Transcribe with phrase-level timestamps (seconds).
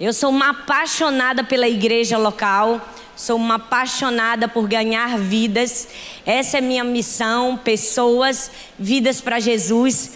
[0.00, 2.80] Eu sou uma apaixonada pela igreja local,
[3.14, 5.88] sou uma apaixonada por ganhar vidas.
[6.24, 10.12] Essa é minha missão, pessoas, vidas para Jesus.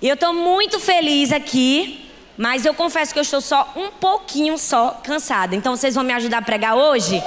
[0.00, 4.56] E eu estou muito feliz aqui, mas eu confesso que eu estou só um pouquinho
[4.56, 5.54] só cansada.
[5.54, 7.22] Então vocês vão me ajudar a pregar hoje?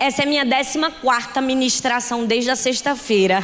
[0.00, 3.40] Essa é minha 14 quarta ministração desde a sexta-feira.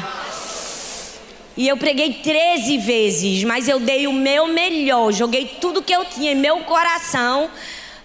[1.59, 6.05] E eu preguei 13 vezes, mas eu dei o meu melhor, joguei tudo que eu
[6.05, 7.51] tinha em meu coração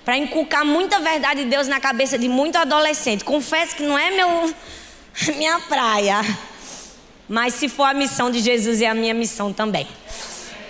[0.04, 3.24] para inculcar muita verdade de Deus na cabeça de muito adolescente.
[3.24, 4.52] Confesso que não é meu
[5.38, 6.20] minha praia.
[7.30, 9.88] Mas se for a missão de Jesus, é a minha missão também.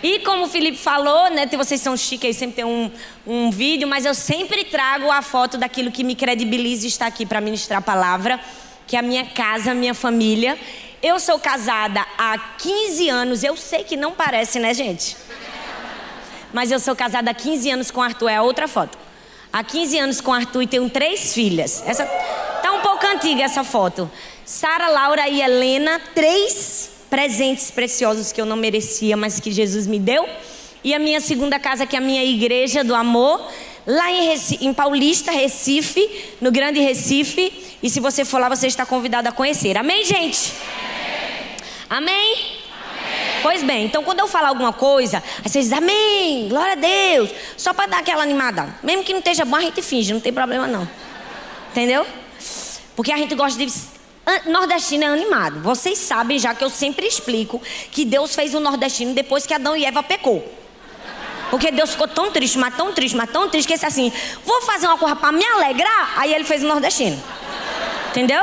[0.04, 2.92] E como o Felipe falou, né, vocês são chiques aí, sempre tem um,
[3.26, 7.40] um vídeo, mas eu sempre trago a foto daquilo que me credibiliza estar aqui para
[7.40, 8.42] ministrar a palavra,
[8.86, 10.60] que é a minha casa, a minha família.
[11.04, 15.18] Eu sou casada há 15 anos, eu sei que não parece, né, gente?
[16.54, 18.98] Mas eu sou casada há 15 anos com Arthur, é a outra foto.
[19.52, 21.84] Há 15 anos com Arthur e tenho três filhas.
[21.86, 24.10] Essa tá um pouco antiga essa foto.
[24.46, 30.00] Sara, Laura e Helena, três presentes preciosos que eu não merecia, mas que Jesus me
[30.00, 30.26] deu.
[30.86, 33.46] E a minha segunda casa, que é a minha igreja do amor,
[33.86, 37.78] lá em, em Paulista, Recife, no Grande Recife.
[37.82, 39.78] E se você for lá, você está convidado a conhecer.
[39.78, 40.54] Amém, gente?
[41.90, 42.14] Amém?
[42.14, 42.64] Amém?
[43.44, 47.30] Pois bem, então quando eu falar alguma coisa, aí vocês dizem amém, glória a Deus,
[47.58, 48.74] só para dar aquela animada.
[48.82, 50.88] Mesmo que não esteja bom, a gente finge, não tem problema não.
[51.72, 52.08] Entendeu?
[52.96, 53.72] Porque a gente gosta de.
[54.46, 55.60] Nordestino é animado.
[55.60, 57.62] Vocês sabem já que eu sempre explico
[57.92, 60.63] que Deus fez o nordestino depois que Adão e Eva pecou.
[61.54, 64.12] Porque Deus ficou tão triste, mas tão triste, mas tão triste, que ele assim:
[64.44, 66.16] vou fazer uma coisa para me alegrar.
[66.18, 67.22] Aí ele fez o nordestino.
[68.10, 68.42] Entendeu?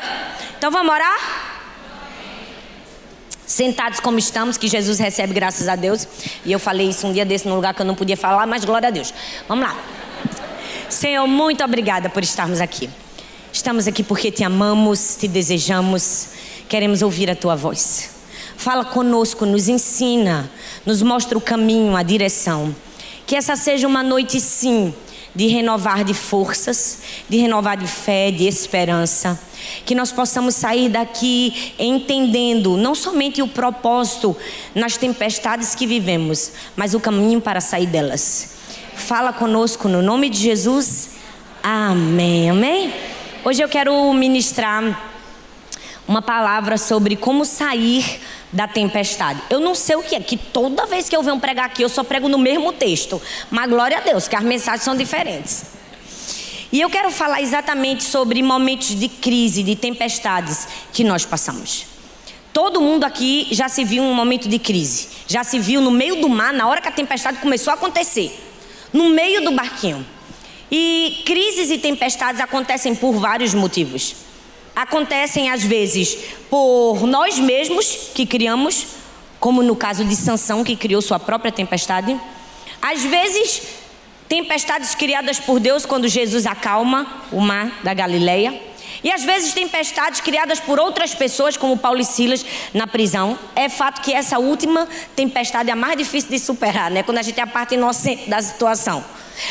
[0.56, 1.18] Então vamos orar?
[3.44, 6.06] sentados como estamos, que Jesus recebe, graças a Deus.
[6.44, 8.64] E eu falei isso um dia desse num lugar que eu não podia falar, mas
[8.64, 9.12] glória a Deus.
[9.48, 9.76] Vamos lá.
[10.88, 12.88] Senhor, muito obrigada por estarmos aqui.
[13.52, 16.28] Estamos aqui porque te amamos, te desejamos,
[16.68, 18.10] queremos ouvir a tua voz.
[18.56, 20.48] Fala conosco, nos ensina,
[20.86, 22.72] nos mostra o caminho, a direção.
[23.30, 24.92] Que essa seja uma noite, sim,
[25.32, 26.98] de renovar de forças,
[27.28, 29.40] de renovar de fé, de esperança.
[29.86, 34.36] Que nós possamos sair daqui entendendo não somente o propósito
[34.74, 38.56] nas tempestades que vivemos, mas o caminho para sair delas.
[38.96, 41.10] Fala conosco no nome de Jesus.
[41.62, 42.50] Amém.
[42.50, 42.92] Amém.
[43.44, 45.08] Hoje eu quero ministrar
[46.08, 48.20] uma palavra sobre como sair
[48.52, 49.40] da tempestade.
[49.48, 51.88] Eu não sei o que é, que toda vez que eu venho pregar aqui, eu
[51.88, 53.20] só prego no mesmo texto.
[53.50, 55.64] Mas glória a Deus, que as mensagens são diferentes.
[56.72, 61.86] E eu quero falar exatamente sobre momentos de crise, de tempestades que nós passamos.
[62.52, 65.08] Todo mundo aqui já se viu um momento de crise.
[65.26, 68.38] Já se viu no meio do mar, na hora que a tempestade começou a acontecer.
[68.92, 70.04] No meio do barquinho.
[70.70, 74.29] E crises e tempestades acontecem por vários motivos
[74.74, 76.16] acontecem às vezes
[76.48, 78.86] por nós mesmos que criamos,
[79.38, 82.18] como no caso de Sansão que criou sua própria tempestade.
[82.80, 83.62] Às vezes
[84.28, 88.69] tempestades criadas por Deus quando Jesus acalma o mar da Galileia.
[89.02, 92.44] E às vezes tempestades criadas por outras pessoas, como Paulo e Silas
[92.74, 93.38] na prisão.
[93.56, 97.02] É fato que essa última tempestade é a mais difícil de superar, né?
[97.02, 99.04] Quando a gente é a parte inocente da situação.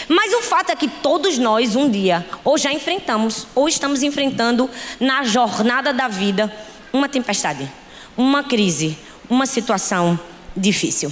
[0.07, 4.69] Mas o fato é que todos nós, um dia, ou já enfrentamos, ou estamos enfrentando
[4.99, 6.53] na jornada da vida,
[6.93, 7.69] uma tempestade,
[8.15, 8.97] uma crise,
[9.29, 10.19] uma situação
[10.55, 11.11] difícil.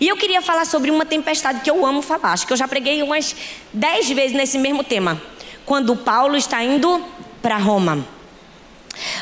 [0.00, 2.32] E eu queria falar sobre uma tempestade que eu amo falar.
[2.32, 3.34] Acho que eu já preguei umas
[3.72, 5.20] dez vezes nesse mesmo tema.
[5.64, 7.04] Quando Paulo está indo
[7.42, 8.06] para Roma.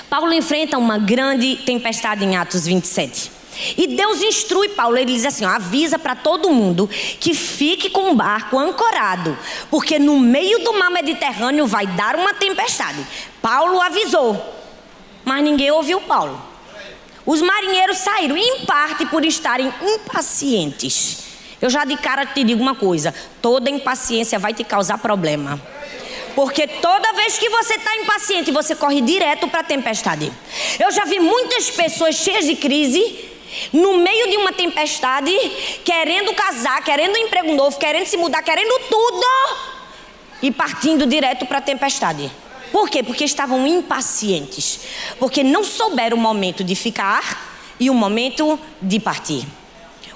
[0.08, 3.41] Paulo enfrenta uma grande tempestade em Atos 27.
[3.76, 6.88] E Deus instrui Paulo, ele diz assim: ó, avisa para todo mundo
[7.19, 9.36] que fique com o barco ancorado,
[9.70, 13.04] porque no meio do mar Mediterrâneo vai dar uma tempestade.
[13.42, 14.42] Paulo avisou,
[15.25, 16.41] mas ninguém ouviu Paulo.
[17.26, 21.19] Os marinheiros saíram, em parte por estarem impacientes.
[21.60, 25.60] Eu já de cara te digo uma coisa: toda impaciência vai te causar problema.
[26.34, 30.32] Porque toda vez que você está impaciente, você corre direto para a tempestade.
[30.78, 33.28] Eu já vi muitas pessoas cheias de crise
[33.72, 35.32] no meio de uma tempestade,
[35.84, 39.27] querendo casar, querendo um emprego novo, querendo se mudar, querendo tudo
[40.42, 42.30] e partindo direto para a tempestade.
[42.72, 43.03] Por quê?
[43.03, 44.80] Porque estavam impacientes.
[45.18, 47.48] Porque não souberam o momento de ficar
[47.78, 49.44] e o momento de partir.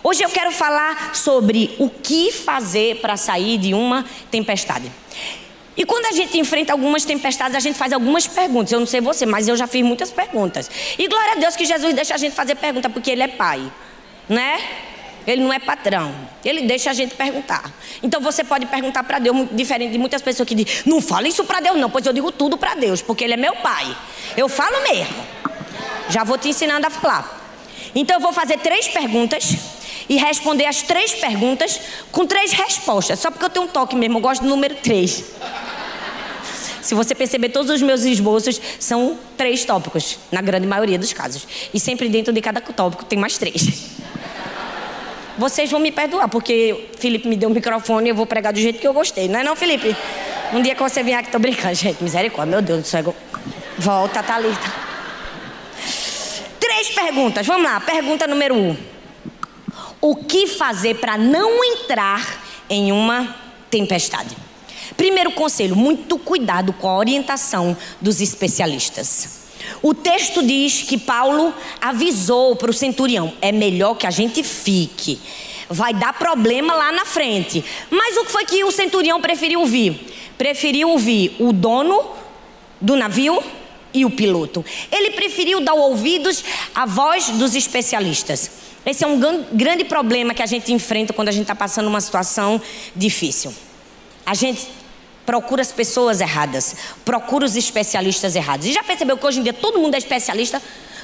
[0.02, 4.93] Hoje eu quero falar sobre o que fazer para sair de uma tempestade.
[5.76, 8.73] E quando a gente enfrenta algumas tempestades, a gente faz algumas perguntas.
[8.73, 10.71] Eu não sei você, mas eu já fiz muitas perguntas.
[10.99, 13.71] E glória a Deus que Jesus deixa a gente fazer pergunta, porque Ele é Pai.
[14.29, 14.61] Né?
[15.26, 16.15] Ele não é patrão.
[16.44, 17.73] Ele deixa a gente perguntar.
[18.03, 21.44] Então você pode perguntar para Deus, diferente de muitas pessoas que dizem: não fala isso
[21.44, 23.97] para Deus, não, pois eu digo tudo para Deus, porque Ele é meu pai.
[24.37, 25.15] Eu falo mesmo.
[26.09, 27.43] Já vou te ensinando a falar.
[27.94, 29.56] Então eu vou fazer três perguntas
[30.08, 31.80] e responder as três perguntas
[32.10, 33.18] com três respostas.
[33.18, 35.24] Só porque eu tenho um toque mesmo, eu gosto do número três.
[36.82, 41.46] Se você perceber, todos os meus esboços são três tópicos, na grande maioria dos casos.
[41.72, 43.94] E sempre dentro de cada tópico tem mais três.
[45.38, 48.60] Vocês vão me perdoar, porque Felipe me deu um microfone e eu vou pregar do
[48.60, 49.28] jeito que eu gostei.
[49.28, 49.96] Não é não, Felipe?
[50.52, 52.04] Um dia que você vier aqui, tô brincando, gente.
[52.04, 53.16] Misericórdia, meu Deus do céu.
[53.78, 54.72] Volta, Thalita.
[56.60, 57.80] Três perguntas, vamos lá.
[57.80, 58.94] Pergunta número um.
[60.06, 63.34] O que fazer para não entrar em uma
[63.70, 64.36] tempestade?
[64.98, 69.44] Primeiro conselho: muito cuidado com a orientação dos especialistas.
[69.80, 75.18] O texto diz que Paulo avisou para o centurião: é melhor que a gente fique.
[75.70, 77.64] Vai dar problema lá na frente.
[77.88, 79.98] Mas o que foi que o centurião preferiu ouvir?
[80.36, 82.10] Preferiu ouvir o dono
[82.78, 83.42] do navio
[83.94, 84.62] e o piloto.
[84.92, 88.63] Ele preferiu dar ouvidos à voz dos especialistas.
[88.86, 89.19] Esse é um
[89.52, 92.60] grande problema que a gente enfrenta quando a gente está passando uma situação
[92.94, 93.54] difícil.
[94.26, 94.69] A gente
[95.25, 98.66] procura as pessoas erradas, procura os especialistas errados.
[98.66, 100.60] E já percebeu que hoje em dia todo mundo é especialista?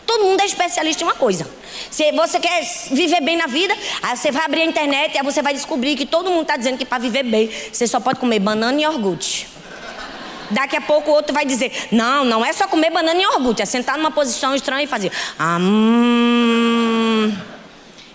[0.07, 1.49] Todo mundo é especialista em uma coisa.
[1.91, 5.25] Se você quer viver bem na vida, aí você vai abrir a internet e aí
[5.25, 8.19] você vai descobrir que todo mundo está dizendo que para viver bem você só pode
[8.19, 9.49] comer banana e iogurte.
[10.51, 13.63] Daqui a pouco o outro vai dizer: Não, não é só comer banana e iogurte,
[13.63, 15.13] é sentar numa posição estranha e fazer.
[15.39, 17.33] Ah, hum.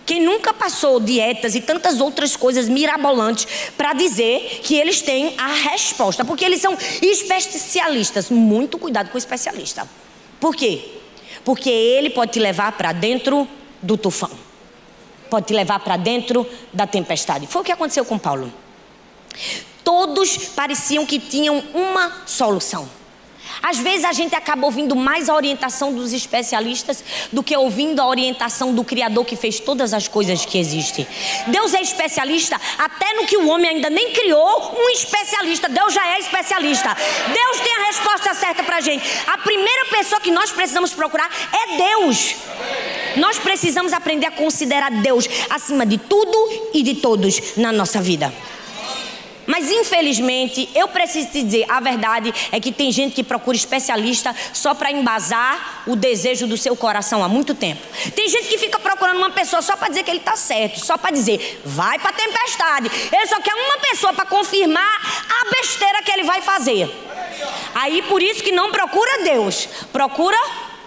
[0.06, 5.48] Quem nunca passou dietas e tantas outras coisas mirabolantes para dizer que eles têm a
[5.48, 8.30] resposta, porque eles são especialistas.
[8.30, 9.90] Muito cuidado com o especialista.
[10.40, 10.92] Por quê?
[11.44, 13.48] Porque ele pode te levar para dentro
[13.82, 14.32] do tufão,
[15.30, 17.48] pode te levar para dentro da tempestade.
[17.48, 18.54] Foi o que aconteceu com Paulo.
[19.84, 22.88] Todos pareciam que tinham uma solução.
[23.62, 28.08] Às vezes a gente acaba ouvindo mais a orientação dos especialistas do que ouvindo a
[28.08, 31.08] orientação do Criador que fez todas as coisas que existem.
[31.48, 35.70] Deus é especialista até no que o homem ainda nem criou, um especialista.
[35.70, 36.96] Deus já é especialista.
[37.34, 39.04] Deus tem a resposta certa para a gente.
[39.28, 42.36] A primeira pessoa que nós precisamos procurar é Deus.
[43.18, 48.34] Nós precisamos aprender a considerar Deus acima de tudo e de todos na nossa vida.
[49.46, 54.36] Mas infelizmente, eu preciso te dizer, a verdade é que tem gente que procura especialista
[54.54, 57.82] só para embasar o desejo do seu coração há muito tempo.
[58.16, 60.98] Tem gente que fica procurando uma pessoa só para dizer que ele está certo, só
[60.98, 62.92] para dizer, vai para a tempestade.
[63.12, 64.84] Ele só quer uma pessoa para confirmar
[65.30, 66.90] a besteira que ele vai fazer.
[67.74, 70.38] Aí por isso que não procura Deus, procura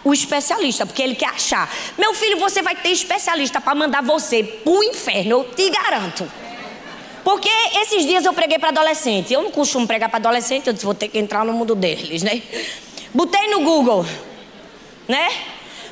[0.04, 1.70] o especialista, porque ele quer achar.
[1.96, 6.47] Meu filho, você vai ter especialista para mandar você para o inferno, eu te garanto.
[7.28, 9.34] Porque esses dias eu preguei para adolescente.
[9.34, 12.22] Eu não costumo pregar para adolescente, eu disse, vou ter que entrar no mundo deles,
[12.22, 12.42] né?
[13.12, 14.02] Botei no Google,
[15.06, 15.28] né?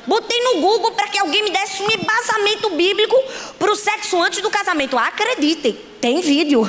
[0.07, 3.15] Botei no Google para que alguém me desse um embasamento bíblico
[3.59, 4.97] para o sexo antes do casamento.
[4.97, 6.63] Acreditem, tem vídeo.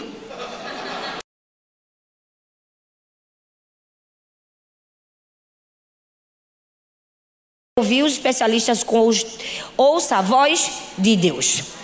[7.78, 9.24] Ouvi os especialistas com os
[9.78, 11.77] ouça a voz de Deus.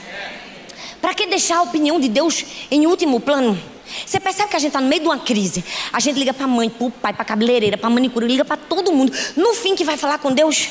[1.05, 3.63] Para que deixar a opinião de Deus em último plano?
[4.07, 5.63] Você percebe que a gente está no meio de uma crise.
[5.93, 8.27] A gente liga para a mãe, para o pai, para a cabeleireira, para a manicure,
[8.27, 9.13] liga para todo mundo.
[9.37, 10.67] No fim, que vai falar com Deus?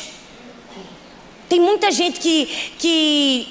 [1.48, 2.48] Tem muita gente que,
[2.80, 3.48] que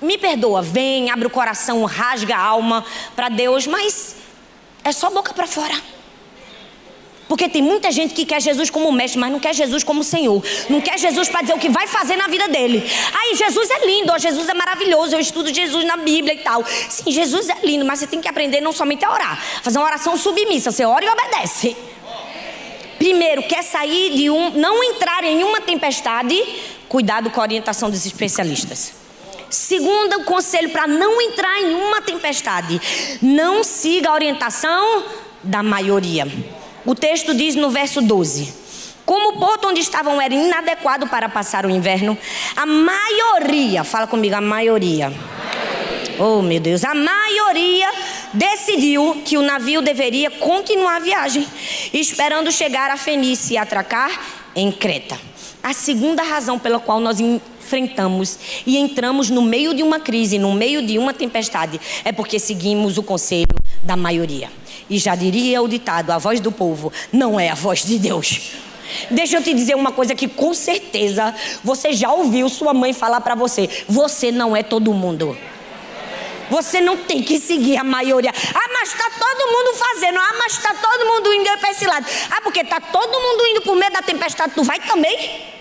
[0.00, 4.14] me perdoa, vem, abre o coração, rasga a alma para Deus, mas
[4.84, 5.74] é só boca para fora.
[7.28, 10.42] Porque tem muita gente que quer Jesus como mestre, mas não quer Jesus como Senhor.
[10.68, 12.84] Não quer Jesus para dizer o que vai fazer na vida dele.
[13.18, 16.64] Aí, Jesus é lindo, ó, Jesus é maravilhoso, eu estudo Jesus na Bíblia e tal.
[16.88, 19.86] Sim, Jesus é lindo, mas você tem que aprender não somente a orar, fazer uma
[19.86, 20.70] oração submissa.
[20.70, 21.76] Você ora e obedece.
[22.98, 26.40] Primeiro, quer sair de um, não entrar em uma tempestade,
[26.88, 28.92] cuidado com a orientação dos especialistas.
[29.50, 32.80] Segundo conselho para não entrar em uma tempestade,
[33.22, 35.04] não siga a orientação
[35.42, 36.26] da maioria.
[36.86, 38.52] O texto diz no verso 12:
[39.06, 42.16] Como o porto onde estavam era inadequado para passar o inverno,
[42.54, 45.12] a maioria, fala comigo, a maioria.
[46.18, 47.90] Oh, meu Deus, a maioria
[48.34, 51.46] decidiu que o navio deveria continuar a viagem,
[51.92, 54.10] esperando chegar a Fenícia e atracar
[54.54, 55.18] em Creta.
[55.62, 60.52] A segunda razão pela qual nós enfrentamos e entramos no meio de uma crise, no
[60.52, 64.50] meio de uma tempestade, é porque seguimos o conselho da maioria.
[64.88, 68.52] E já diria o ditado: a voz do povo não é a voz de Deus.
[69.10, 73.20] Deixa eu te dizer uma coisa que com certeza você já ouviu sua mãe falar
[73.20, 75.36] para você: você não é todo mundo.
[76.50, 78.30] Você não tem que seguir a maioria.
[78.30, 80.18] Ah, mas está todo mundo fazendo.
[80.18, 82.06] Ah, mas está todo mundo indo para esse lado.
[82.30, 84.52] Ah, porque está todo mundo indo por meio da tempestade.
[84.54, 85.54] Tu vai também?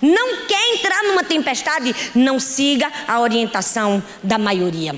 [0.00, 1.94] Não quer entrar numa tempestade?
[2.14, 4.94] Não siga a orientação da maioria.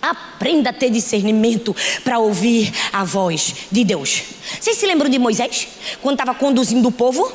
[0.00, 1.74] Aprenda a ter discernimento
[2.04, 4.22] para ouvir a voz de Deus.
[4.60, 5.68] Vocês se lembram de Moisés?
[6.00, 7.30] Quando estava conduzindo o povo?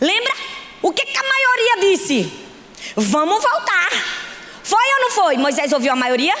[0.00, 0.32] Lembra?
[0.82, 2.32] O que, que a maioria disse?
[2.96, 3.90] Vamos voltar.
[4.62, 5.36] Foi ou não foi?
[5.36, 6.34] Moisés ouviu a maioria?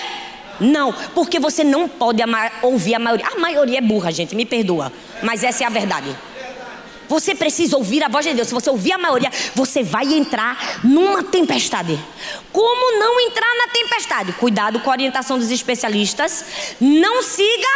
[0.60, 2.22] Não, porque você não pode
[2.62, 3.26] ouvir a maioria.
[3.26, 4.92] A maioria é burra, gente, me perdoa.
[5.22, 6.14] Mas essa é a verdade.
[7.10, 8.46] Você precisa ouvir a voz de Deus.
[8.46, 11.98] Se você ouvir a maioria, você vai entrar numa tempestade.
[12.52, 14.32] Como não entrar na tempestade?
[14.34, 16.44] Cuidado com a orientação dos especialistas.
[16.80, 17.68] Não siga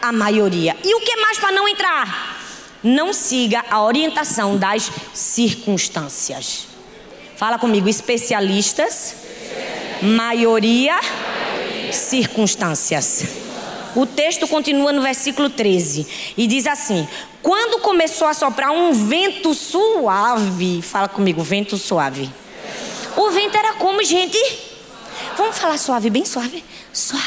[0.00, 0.76] a maioria.
[0.84, 2.38] E o que mais para não entrar?
[2.80, 6.68] Não siga a orientação das circunstâncias.
[7.34, 9.16] Fala comigo, especialistas,
[10.00, 10.94] maioria,
[11.90, 13.24] circunstâncias.
[13.96, 17.08] O texto continua no versículo 13 e diz assim:
[17.46, 22.28] Quando começou a soprar um vento suave, fala comigo, vento suave.
[23.16, 24.36] O vento era como, gente?
[25.36, 26.64] Vamos falar suave, bem suave?
[26.92, 27.24] Suave.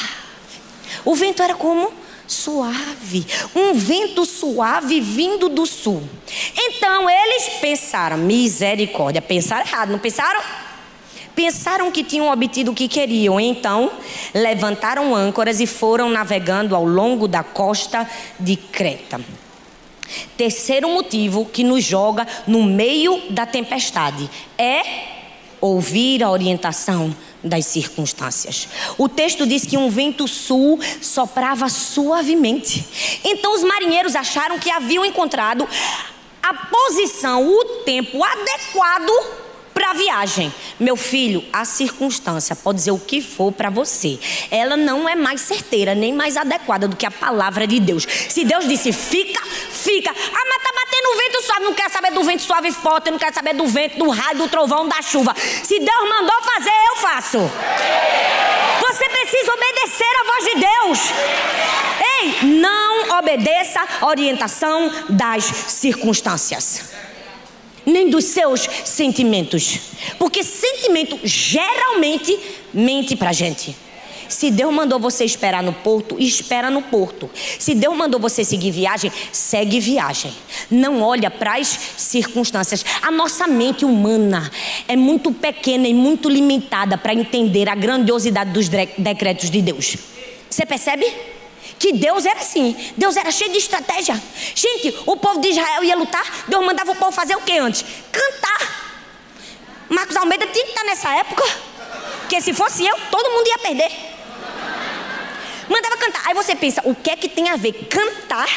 [1.05, 1.93] O vento era como?
[2.27, 3.25] Suave.
[3.55, 6.03] Um vento suave vindo do sul.
[6.53, 9.21] Então eles pensaram, misericórdia.
[9.21, 10.41] Pensaram errado, não pensaram?
[11.33, 13.89] Pensaram que tinham obtido o que queriam, então
[14.33, 18.05] levantaram âncoras e foram navegando ao longo da costa
[18.37, 19.21] de Creta.
[20.37, 24.81] Terceiro motivo que nos joga no meio da tempestade é
[25.61, 28.67] ouvir a orientação das circunstâncias.
[28.97, 32.85] O texto diz que um vento sul soprava suavemente.
[33.23, 35.67] Então os marinheiros acharam que haviam encontrado
[36.41, 39.11] a posição, o tempo adequado
[39.89, 40.53] a viagem.
[40.79, 44.19] Meu filho, a circunstância pode dizer o que for para você.
[44.51, 48.05] Ela não é mais certeira, nem mais adequada do que a palavra de Deus.
[48.29, 50.11] Se Deus disse fica, fica.
[50.11, 51.63] Ah, mas tá batendo vento suave.
[51.63, 54.47] Não quer saber do vento suave forte, não quer saber do vento, do raio, do
[54.47, 55.35] trovão, da chuva.
[55.35, 57.51] Se Deus mandou fazer, eu faço.
[58.81, 60.99] Você precisa obedecer a voz de Deus.
[62.21, 66.89] Ei, não obedeça a orientação das circunstâncias
[67.85, 69.79] nem dos seus sentimentos.
[70.17, 72.37] Porque sentimento geralmente
[72.73, 73.75] mente pra gente.
[74.29, 77.27] Se Deus mandou você esperar no porto, espera no porto.
[77.57, 80.31] Se Deus mandou você seguir viagem, segue viagem.
[80.69, 81.67] Não olha para as
[81.97, 82.85] circunstâncias.
[83.01, 84.51] A nossa mente humana
[84.87, 89.97] é muito pequena e muito limitada para entender a grandiosidade dos decretos de Deus.
[90.47, 91.11] Você percebe?
[91.79, 92.75] Que Deus era assim.
[92.97, 94.21] Deus era cheio de estratégia.
[94.53, 97.83] Gente, o povo de Israel ia lutar, Deus mandava o povo fazer o que antes?
[98.11, 98.89] Cantar.
[99.89, 101.43] Marcos Almeida tinha que estar nessa época.
[102.19, 103.91] Porque se fosse eu, todo mundo ia perder.
[105.69, 106.21] Mandava cantar.
[106.25, 108.49] Aí você pensa, o que é que tem a ver cantar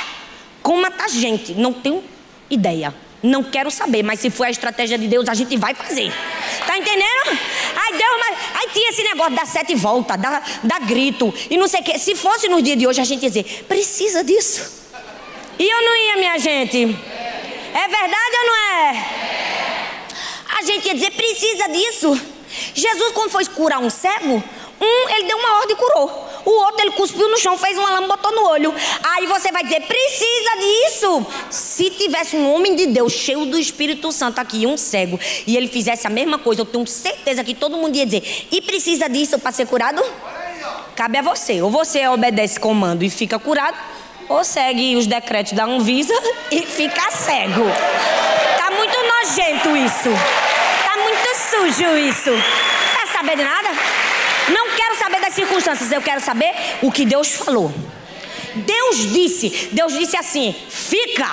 [0.63, 1.55] com matar gente?
[1.55, 2.03] Não tenho
[2.51, 2.93] ideia.
[3.23, 6.13] Não quero saber, mas se for a estratégia de Deus, a gente vai fazer.
[6.67, 7.39] Tá entendendo?
[7.77, 11.67] Aí Deus, mas, aí tinha esse negócio da sete voltas, da, da grito e não
[11.67, 11.99] sei o quê.
[11.99, 14.83] Se fosse no dia de hoje, a gente ia dizer, precisa disso.
[15.59, 16.79] E eu não ia, minha gente.
[17.75, 19.07] É verdade ou não é?
[20.59, 22.21] A gente ia dizer, precisa disso.
[22.75, 24.43] Jesus, quando foi curar um cego,
[24.81, 26.32] um, ele deu uma ordem e curou.
[26.45, 28.75] O outro ele cuspiu no chão, fez uma lama, botou no olho.
[29.03, 31.27] Aí você vai dizer: precisa disso.
[31.51, 35.69] Se tivesse um homem de Deus cheio do Espírito Santo aqui, um cego, e ele
[35.69, 39.39] fizesse a mesma coisa, eu tenho certeza que todo mundo ia dizer: e precisa disso
[39.39, 40.03] para ser curado?
[40.97, 41.63] Cabe a você.
[41.63, 43.77] Ou você obedece comando e fica curado,
[44.29, 46.15] ou segue os decretos da Anvisa
[46.51, 47.65] e fica cego.
[48.59, 50.11] Tá muito nojento isso.
[50.85, 52.31] Tá muito sujo isso.
[52.95, 54.02] Tá sabendo de nada?
[55.33, 57.73] Das circunstâncias, eu quero saber o que Deus falou.
[58.55, 61.27] Deus disse, Deus disse assim: fica,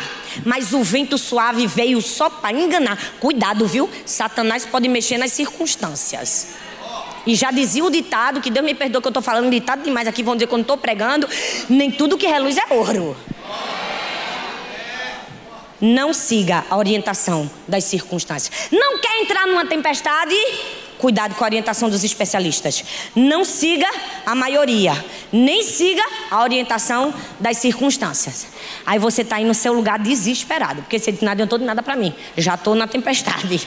[0.46, 2.98] mas o vento suave veio só para enganar.
[3.20, 3.90] Cuidado, viu?
[4.06, 6.54] Satanás pode mexer nas circunstâncias.
[7.28, 10.08] E já dizia o ditado, que Deus me perdoe que eu estou falando ditado demais
[10.08, 11.28] aqui, vão dizer não estou pregando,
[11.68, 13.18] nem tudo que reluz é ouro.
[15.82, 18.70] Não siga a orientação das circunstâncias.
[18.72, 20.36] Não quer entrar numa tempestade?
[21.00, 22.84] Cuidado com a orientação dos especialistas.
[23.16, 23.88] Não siga
[24.26, 24.94] a maioria,
[25.32, 28.48] nem siga a orientação das circunstâncias.
[28.86, 31.96] Aí você está aí no seu lugar desesperado, porque você não adiantou de nada para
[31.96, 32.14] mim.
[32.36, 33.66] Já estou na tempestade.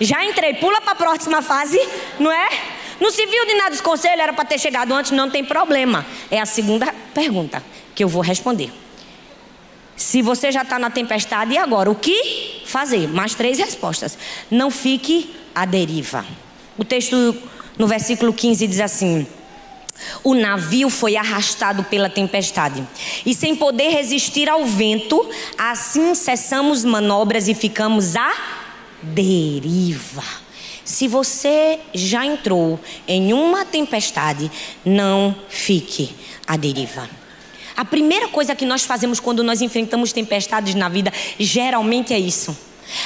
[0.00, 1.80] Já entrei, pula para a próxima fase,
[2.18, 2.48] não é?
[3.00, 6.04] Não se viu de nada os conselhos, era para ter chegado antes, não tem problema.
[6.32, 7.62] É a segunda pergunta
[7.94, 8.72] que eu vou responder.
[9.94, 11.90] Se você já está na tempestade, e agora?
[11.90, 13.06] O que fazer?
[13.06, 14.18] Mais três respostas.
[14.50, 16.24] Não fique à deriva.
[16.76, 17.36] O texto
[17.78, 19.26] no versículo 15 diz assim:
[20.22, 22.86] O navio foi arrastado pela tempestade.
[23.24, 25.28] E sem poder resistir ao vento,
[25.58, 28.32] assim cessamos manobras e ficamos à
[29.02, 30.24] deriva.
[30.84, 34.50] Se você já entrou em uma tempestade,
[34.84, 36.10] não fique
[36.46, 37.08] à deriva.
[37.76, 42.54] A primeira coisa que nós fazemos quando nós enfrentamos tempestades na vida, geralmente é isso.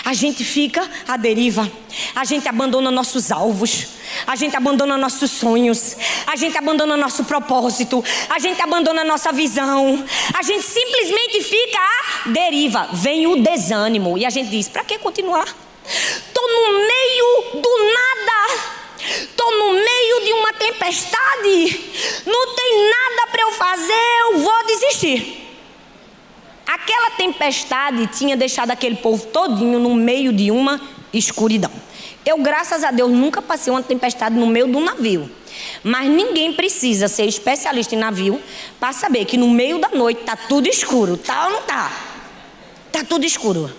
[0.04, 1.70] A gente fica à deriva,
[2.14, 3.86] a gente abandona nossos alvos,
[4.26, 10.04] a gente abandona nossos sonhos, a gente abandona nosso propósito, a gente abandona nossa visão,
[10.32, 12.88] a gente simplesmente fica à deriva.
[12.92, 15.46] Vem o desânimo e a gente diz: para que continuar?
[15.86, 18.74] Estou no meio do nada.
[19.06, 22.22] Estou no meio de uma tempestade.
[22.24, 24.20] Não tem nada para eu fazer.
[24.20, 25.43] Eu vou desistir.
[26.74, 30.80] Aquela tempestade tinha deixado aquele povo todinho no meio de uma
[31.12, 31.70] escuridão.
[32.26, 35.30] Eu, graças a Deus, nunca passei uma tempestade no meio de um navio.
[35.84, 38.42] Mas ninguém precisa ser especialista em navio
[38.80, 41.16] para saber que no meio da noite está tudo escuro.
[41.16, 41.92] Tá ou não tá?
[42.90, 43.70] Tá tudo escuro.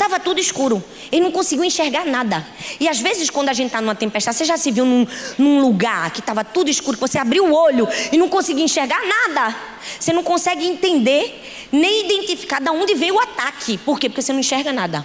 [0.00, 0.82] Estava tudo escuro.
[1.12, 2.46] Ele não conseguiu enxergar nada.
[2.80, 5.60] E às vezes, quando a gente está numa tempestade, você já se viu num, num
[5.60, 9.54] lugar que estava tudo escuro, que você abriu o olho e não conseguia enxergar nada.
[9.98, 13.76] Você não consegue entender nem identificar de onde veio o ataque.
[13.76, 14.08] Por quê?
[14.08, 15.04] Porque você não enxerga nada.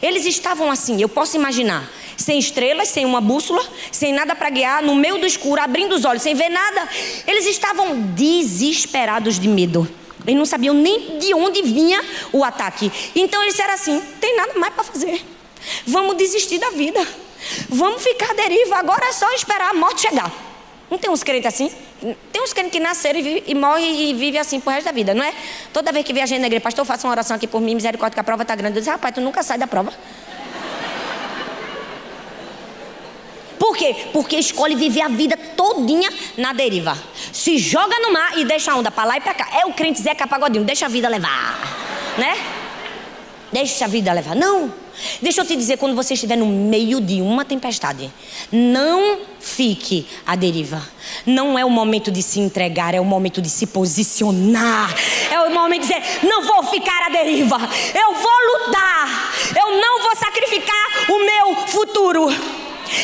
[0.00, 4.84] Eles estavam assim, eu posso imaginar, sem estrelas, sem uma bússola, sem nada para guiar,
[4.84, 6.88] no meio do escuro, abrindo os olhos, sem ver nada.
[7.26, 9.88] Eles estavam desesperados de medo.
[10.26, 12.90] Eles não sabiam nem de onde vinha o ataque.
[13.14, 15.24] Então eles disseram assim: tem nada mais para fazer.
[15.86, 17.06] Vamos desistir da vida.
[17.68, 18.76] Vamos ficar à deriva.
[18.76, 20.32] Agora é só esperar a morte chegar.
[20.90, 21.70] Não tem uns crentes assim?
[22.32, 25.12] Tem uns crentes que nasceram e, e morrem e vivem assim pro resto da vida,
[25.14, 25.34] não é?
[25.72, 28.20] Toda vez que viajei na igreja, pastor, faça uma oração aqui por mim, misericórdia, que
[28.20, 28.76] a prova está grande.
[28.76, 29.92] Eu disse, rapaz, tu nunca sai da prova.
[33.58, 33.94] Por quê?
[34.12, 36.96] Porque escolhe viver a vida todinha na deriva.
[37.32, 39.48] Se joga no mar e deixa a onda para lá e para cá.
[39.60, 41.58] É o crente Zeca Pagodinho, deixa a vida levar.
[42.16, 42.36] Né?
[43.52, 44.36] Deixa a vida levar.
[44.36, 44.72] Não.
[45.22, 48.12] Deixa eu te dizer, quando você estiver no meio de uma tempestade,
[48.50, 50.82] não fique à deriva.
[51.24, 54.94] Não é o momento de se entregar, é o momento de se posicionar.
[55.30, 60.02] É o momento de dizer: não vou ficar à deriva, eu vou lutar, eu não
[60.02, 62.57] vou sacrificar o meu futuro.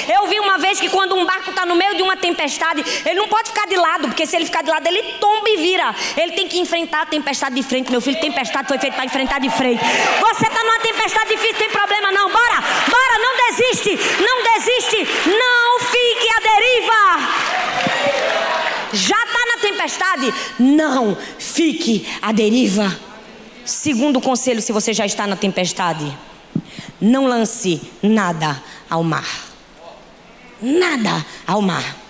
[0.08, 3.14] Eu vi uma vez que quando um barco está no meio de uma tempestade, ele
[3.14, 5.94] não pode ficar de lado, porque se ele ficar de lado, ele tomba e vira.
[6.16, 7.90] Ele tem que enfrentar a tempestade de frente.
[7.90, 9.82] Meu filho, tempestade foi feita para enfrentar de frente.
[10.20, 12.30] Você está numa tempestade difícil, tem problema não.
[12.30, 14.96] Bora, bora, não desiste, não desiste,
[15.28, 17.54] não fique à deriva.
[18.92, 20.34] Já está na tempestade?
[20.58, 22.96] Não fique à deriva.
[23.64, 26.16] Segundo conselho, se você já está na tempestade,
[27.00, 29.53] não lance nada ao mar
[30.64, 32.04] nada ao mar.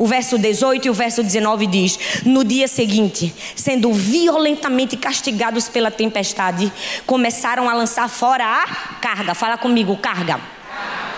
[0.00, 5.90] O verso 18 e o verso 19 diz: No dia seguinte, sendo violentamente castigados pela
[5.90, 6.72] tempestade,
[7.04, 9.34] começaram a lançar fora a carga.
[9.34, 10.40] Fala comigo, carga.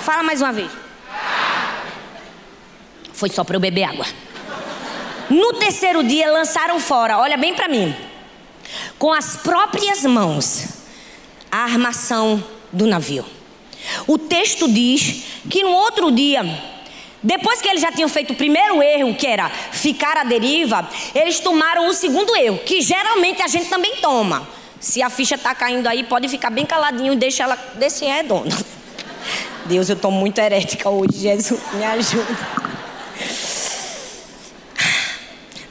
[0.01, 0.69] Fala mais uma vez.
[3.13, 4.05] Foi só para eu beber água.
[5.31, 7.95] No terceiro dia, lançaram fora, olha bem para mim,
[8.99, 10.83] com as próprias mãos,
[11.51, 13.25] a armação do navio.
[14.09, 16.43] O texto diz que no outro dia,
[17.23, 21.39] depois que eles já tinham feito o primeiro erro, que era ficar à deriva, eles
[21.39, 24.49] tomaram o segundo erro, que geralmente a gente também toma.
[24.81, 28.57] Se a ficha está caindo aí, pode ficar bem caladinho e deixa ela descer redonda.
[29.67, 32.39] Deus, eu estou muito herética hoje, Jesus, me ajuda.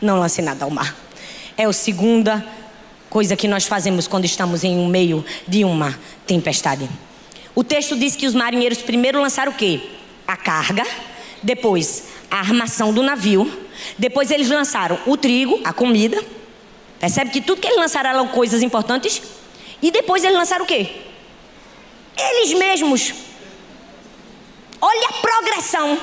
[0.01, 0.95] Não lance nada ao mar.
[1.57, 2.43] É a segunda
[3.09, 6.89] coisa que nós fazemos quando estamos em um meio de uma tempestade.
[7.53, 9.81] O texto diz que os marinheiros primeiro lançaram o quê?
[10.25, 10.87] A carga
[11.43, 13.51] depois a armação do navio,
[13.97, 16.23] depois eles lançaram o trigo, a comida.
[16.99, 19.21] Percebe que tudo que eles lançaram eram coisas importantes?
[19.82, 20.88] E depois eles lançaram o quê?
[22.17, 23.13] Eles mesmos.
[24.80, 25.99] Olha a progressão.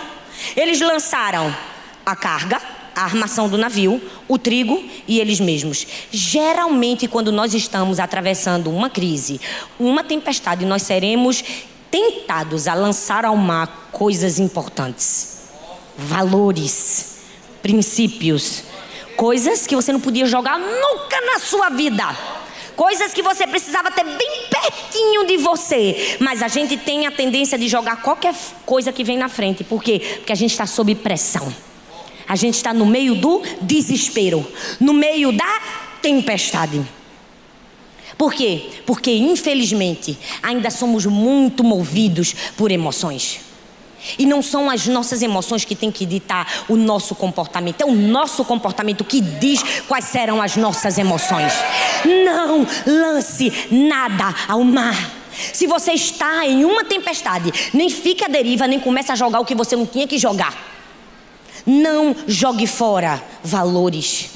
[0.56, 1.54] Eles lançaram
[2.04, 2.60] a carga,
[2.94, 5.86] a armação do navio, o trigo e eles mesmos.
[6.10, 9.40] Geralmente, quando nós estamos atravessando uma crise,
[9.78, 11.44] uma tempestade, nós seremos
[11.90, 15.48] tentados a lançar ao mar coisas importantes,
[15.96, 17.18] valores,
[17.62, 18.62] princípios,
[19.16, 22.04] coisas que você não podia jogar nunca na sua vida.
[22.76, 26.16] Coisas que você precisava ter bem pertinho de você.
[26.20, 28.32] Mas a gente tem a tendência de jogar qualquer
[28.64, 29.64] coisa que vem na frente.
[29.64, 29.98] Por quê?
[30.18, 31.52] Porque a gente está sob pressão.
[32.28, 34.46] A gente está no meio do desespero,
[34.78, 35.60] no meio da
[36.00, 36.80] tempestade.
[38.18, 38.68] Por quê?
[38.84, 43.40] Porque, infelizmente, ainda somos muito movidos por emoções.
[44.18, 47.80] E não são as nossas emoções que têm que ditar o nosso comportamento.
[47.80, 51.52] É o nosso comportamento que diz quais serão as nossas emoções.
[52.04, 55.12] Não lance nada ao mar.
[55.52, 59.44] Se você está em uma tempestade, nem fique à deriva, nem comece a jogar o
[59.44, 60.56] que você não tinha que jogar.
[61.64, 64.30] Não jogue fora valores.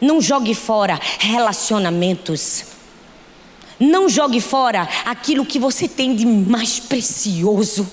[0.00, 2.75] Não jogue fora relacionamentos.
[3.78, 7.86] Não jogue fora aquilo que você tem de mais precioso.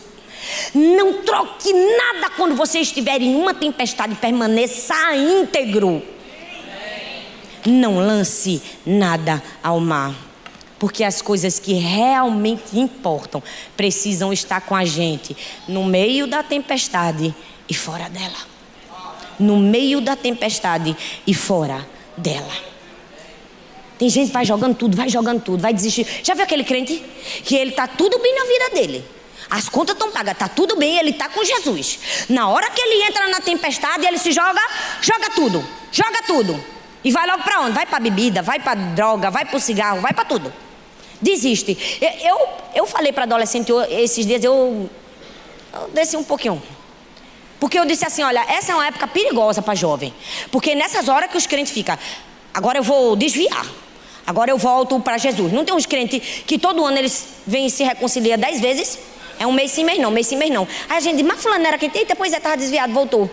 [0.74, 6.02] Não troque nada quando você estiver em uma tempestade, permaneça íntegro.
[7.66, 10.14] Não lance nada ao mar.
[10.78, 13.42] Porque as coisas que realmente importam
[13.76, 17.34] precisam estar com a gente no meio da tempestade
[17.70, 18.54] e fora dela.
[19.40, 22.73] No meio da tempestade e fora dela.
[24.04, 26.06] Tem gente que vai jogando tudo, vai jogando tudo, vai desistir.
[26.22, 27.02] Já viu aquele crente
[27.46, 29.06] que ele tá tudo bem na vida dele?
[29.50, 32.00] As contas estão pagas, tá tudo bem, ele tá com Jesus.
[32.28, 34.60] Na hora que ele entra na tempestade, ele se joga,
[35.02, 36.62] joga tudo, joga tudo.
[37.02, 37.72] E vai logo para onde?
[37.72, 40.52] Vai para bebida, vai para droga, vai para cigarro, vai para tudo.
[41.22, 41.78] Desiste.
[42.26, 44.90] Eu, eu falei para adolescente esses dias, eu,
[45.74, 46.62] eu desci um pouquinho.
[47.58, 50.14] Porque eu disse assim: olha, essa é uma época perigosa para jovem.
[50.52, 51.98] Porque nessas horas que os crentes ficam,
[52.54, 53.66] agora eu vou desviar.
[54.26, 55.52] Agora eu volto para Jesus.
[55.52, 58.98] Não tem uns crentes que todo ano eles vêm e se reconciliam dez vezes?
[59.40, 60.68] É um mês sim, mês não, mês sim, mês não.
[60.88, 63.30] Aí a gente diz, mas fulano era crente, e depois é, estava desviado, voltou.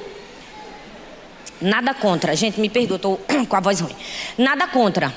[1.61, 2.35] Nada contra.
[2.35, 3.94] Gente, me perdoa, estou com a voz ruim.
[4.37, 5.14] Nada contra.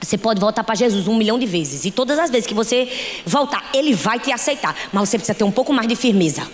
[0.00, 1.84] Você pode voltar para Jesus um milhão de vezes.
[1.84, 2.88] E todas as vezes que você
[3.26, 4.74] voltar, Ele vai te aceitar.
[4.92, 6.48] Mas você precisa ter um pouco mais de firmeza.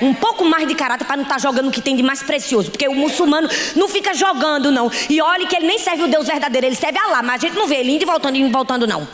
[0.00, 2.22] Um pouco mais de caráter para não estar tá jogando o que tem de mais
[2.22, 2.70] precioso.
[2.70, 4.90] Porque o muçulmano não fica jogando, não.
[5.08, 7.22] E olhe que ele nem serve o Deus verdadeiro, ele serve a Allah.
[7.22, 9.06] Mas a gente não vê ele indo e voltando, indo e voltando, não.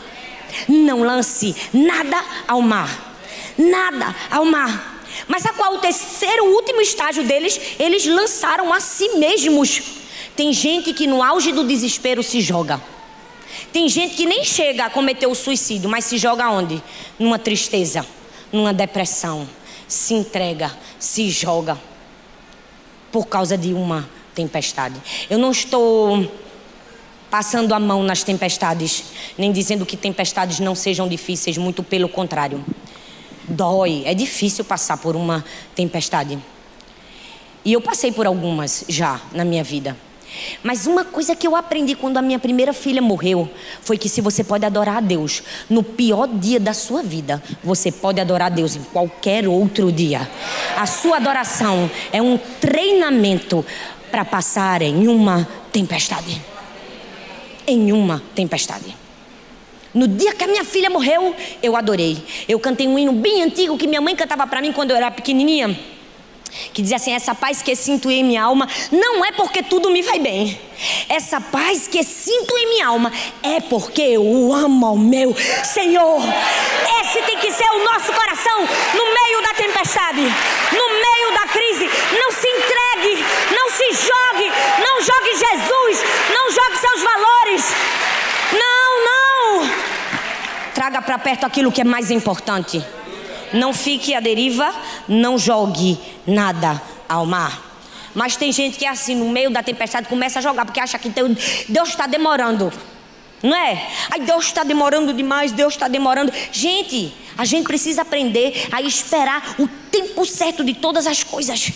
[0.67, 3.15] Não lance nada ao mar.
[3.57, 5.01] Nada ao mar.
[5.27, 9.81] Mas a qual o terceiro, último estágio deles, eles lançaram a si mesmos.
[10.35, 12.81] Tem gente que no auge do desespero se joga.
[13.73, 16.81] Tem gente que nem chega a cometer o suicídio, mas se joga onde?
[17.17, 18.05] Numa tristeza,
[18.51, 19.47] numa depressão.
[19.87, 21.77] Se entrega, se joga.
[23.11, 25.01] Por causa de uma tempestade.
[25.29, 26.29] Eu não estou
[27.29, 29.03] passando a mão nas tempestades,
[29.37, 32.63] nem dizendo que tempestades não sejam difíceis, muito pelo contrário.
[33.47, 36.37] Dói, é difícil passar por uma tempestade.
[37.63, 39.97] E eu passei por algumas já na minha vida.
[40.63, 43.49] Mas uma coisa que eu aprendi quando a minha primeira filha morreu
[43.81, 47.91] foi que se você pode adorar a Deus no pior dia da sua vida, você
[47.91, 50.29] pode adorar a Deus em qualquer outro dia.
[50.75, 53.65] A sua adoração é um treinamento
[54.11, 56.41] para passar em uma tempestade.
[57.65, 58.95] Em uma tempestade.
[59.93, 62.23] No dia que a minha filha morreu, eu adorei.
[62.47, 65.09] Eu cantei um hino bem antigo que minha mãe cantava para mim quando eu era
[65.09, 65.96] pequenininha
[66.73, 70.01] que diz assim: essa paz que sinto em minha alma não é porque tudo me
[70.01, 70.59] vai bem.
[71.09, 76.21] Essa paz que sinto em minha alma é porque eu amo ao meu Senhor.
[77.01, 78.59] Esse tem que ser o nosso coração
[78.93, 81.89] no meio da tempestade, no meio da crise.
[82.19, 84.51] Não se entregue, não se jogue,
[84.83, 87.65] não jogue Jesus, não jogue seus valores.
[88.51, 89.69] Não, não.
[90.73, 92.85] Traga para perto aquilo que é mais importante.
[93.53, 94.73] Não fique à deriva,
[95.07, 97.63] não jogue nada ao mar.
[98.13, 100.97] Mas tem gente que é assim, no meio da tempestade, começa a jogar, porque acha
[100.97, 102.73] que Deus está demorando.
[103.43, 103.87] Não é?
[104.09, 106.33] Ai, Deus está demorando demais, Deus está demorando.
[106.51, 111.71] Gente, a gente precisa aprender a esperar o tempo certo de todas as coisas.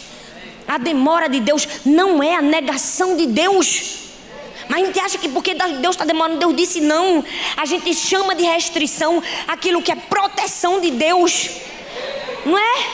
[0.67, 4.11] A demora de Deus não é a negação de Deus.
[4.71, 7.21] Mas a gente acha que porque Deus está demorando, Deus disse não.
[7.57, 11.49] A gente chama de restrição aquilo que é proteção de Deus.
[12.45, 12.86] Não é?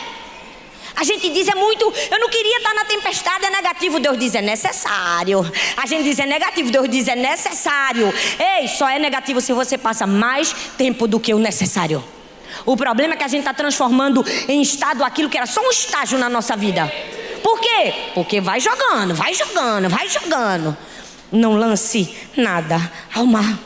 [0.95, 4.33] A gente diz é muito, eu não queria estar na tempestade, é negativo, Deus diz
[4.33, 5.39] é necessário.
[5.77, 8.11] A gente diz é negativo, Deus diz é necessário.
[8.39, 12.03] Ei, só é negativo se você passa mais tempo do que o necessário.
[12.65, 15.69] O problema é que a gente está transformando em estado aquilo que era só um
[15.69, 16.91] estágio na nossa vida.
[17.43, 17.93] Por quê?
[18.15, 20.75] Porque vai jogando, vai jogando, vai jogando.
[21.31, 23.59] Não lance nada ao mar.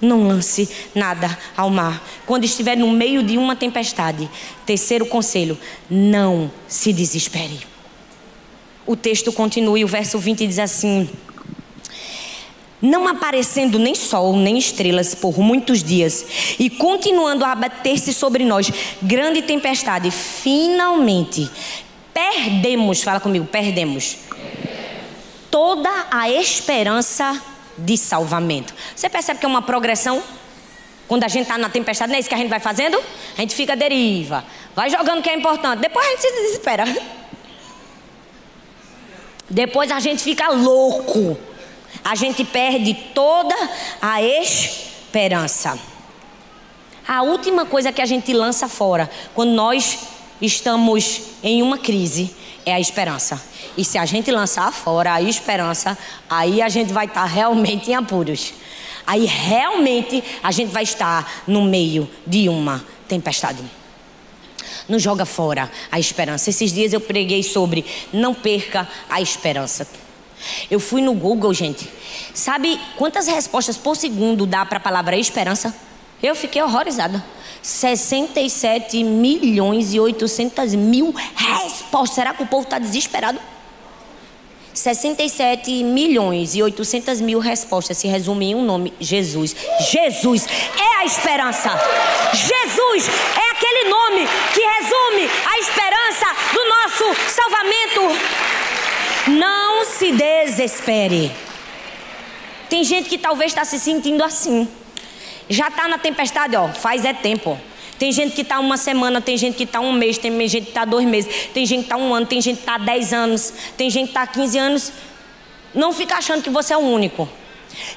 [0.00, 2.02] Não lance nada ao mar.
[2.24, 4.30] Quando estiver no meio de uma tempestade,
[4.64, 5.58] terceiro conselho:
[5.90, 7.60] não se desespere.
[8.86, 11.10] O texto continua e o verso 20 diz assim:
[12.80, 16.24] Não aparecendo nem sol nem estrelas por muitos dias,
[16.58, 21.50] e continuando a abater-se sobre nós grande tempestade, finalmente
[22.14, 24.29] perdemos, fala comigo, perdemos
[25.50, 27.40] toda a esperança
[27.76, 28.74] de salvamento.
[28.94, 30.22] Você percebe que é uma progressão?
[31.08, 32.96] Quando a gente está na tempestade, não é isso que a gente vai fazendo?
[33.36, 34.44] A gente fica à deriva,
[34.76, 36.84] vai jogando o que é importante, depois a gente se desespera.
[39.52, 41.36] Depois a gente fica louco.
[42.04, 43.54] A gente perde toda
[44.00, 45.76] a esperança.
[47.06, 49.98] A última coisa que a gente lança fora quando nós
[50.40, 52.32] estamos em uma crise
[52.64, 53.40] é a esperança.
[53.76, 55.96] E se a gente lançar fora a esperança,
[56.28, 58.54] aí a gente vai estar realmente em apuros.
[59.06, 63.62] Aí realmente a gente vai estar no meio de uma tempestade.
[64.88, 66.50] Não joga fora a esperança.
[66.50, 69.86] Esses dias eu preguei sobre não perca a esperança.
[70.70, 71.88] Eu fui no Google, gente.
[72.34, 75.74] Sabe quantas respostas por segundo dá para a palavra esperança?
[76.22, 77.24] Eu fiquei horrorizada.
[77.62, 82.14] 67 milhões e 800 mil respostas.
[82.14, 83.38] Será que o povo está desesperado?
[84.72, 89.54] 67 milhões e 800 mil respostas se resumem em um nome: Jesus.
[89.90, 91.70] Jesus é a esperança.
[92.32, 98.30] Jesus é aquele nome que resume a esperança do nosso salvamento.
[99.28, 101.30] Não se desespere.
[102.68, 104.68] Tem gente que talvez está se sentindo assim.
[105.50, 107.60] Já está na tempestade, ó, faz é tempo.
[107.98, 110.70] Tem gente que está uma semana, tem gente que está um mês, tem gente que
[110.70, 113.52] está dois meses, tem gente que está um ano, tem gente que está dez anos,
[113.76, 114.92] tem gente que está quinze anos.
[115.74, 117.28] Não fica achando que você é o único.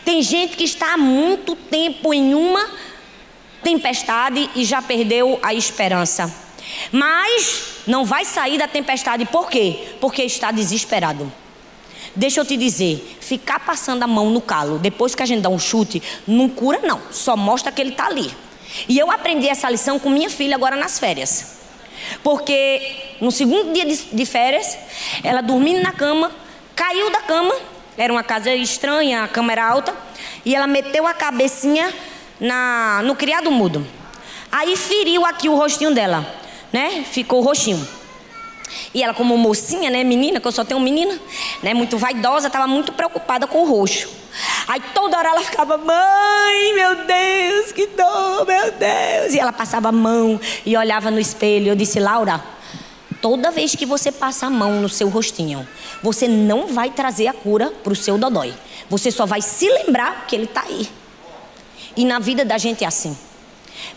[0.04, 2.70] Tem gente que está há muito tempo em uma
[3.64, 6.34] tempestade e já perdeu a esperança.
[6.92, 9.96] Mas não vai sair da tempestade, por quê?
[10.02, 11.32] Porque está desesperado.
[12.16, 15.50] Deixa eu te dizer, ficar passando a mão no calo depois que a gente dá
[15.50, 17.02] um chute, não cura, não.
[17.12, 18.32] Só mostra que ele está ali.
[18.88, 21.58] E eu aprendi essa lição com minha filha agora nas férias.
[22.22, 24.78] Porque no segundo dia de, de férias,
[25.24, 26.32] ela dormindo na cama,
[26.76, 27.56] caiu da cama,
[27.98, 29.96] era uma casa estranha, a cama era alta,
[30.46, 31.94] e ela meteu a cabecinha
[32.40, 33.86] na, no criado mudo.
[34.52, 36.26] Aí feriu aqui o rostinho dela,
[36.72, 37.04] né?
[37.10, 37.88] Ficou roxinho.
[38.94, 41.20] E ela, como mocinha, né, menina, que eu só tenho menina,
[41.62, 44.10] né, muito vaidosa, estava muito preocupada com o roxo.
[44.68, 49.34] Aí toda hora ela ficava, mãe, meu Deus, que dor, meu Deus.
[49.34, 51.70] E ela passava a mão e olhava no espelho.
[51.70, 52.44] Eu disse, Laura,
[53.22, 55.68] toda vez que você passa a mão no seu rostinho,
[56.02, 58.54] você não vai trazer a cura para o seu dodói.
[58.90, 60.90] Você só vai se lembrar que ele está aí.
[61.96, 63.16] E na vida da gente é assim.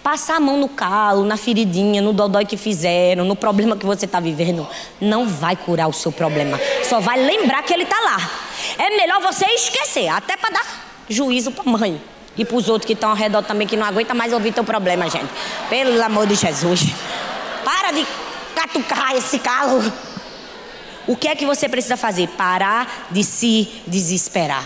[0.03, 4.05] Passar a mão no calo, na feridinha, no dodói que fizeram, no problema que você
[4.05, 4.67] está vivendo,
[5.01, 6.59] não vai curar o seu problema.
[6.85, 8.31] Só vai lembrar que ele está lá.
[8.79, 12.01] É melhor você esquecer, até para dar juízo para mãe.
[12.37, 14.65] E para os outros que estão ao redor também, que não aguentam mais ouvir teu
[14.65, 15.29] problema, gente.
[15.71, 16.83] Pelo amor de Jesus.
[17.65, 18.07] Para de
[18.55, 19.83] catucar esse calo.
[21.07, 22.29] O que é que você precisa fazer?
[22.29, 24.65] Parar de se desesperar.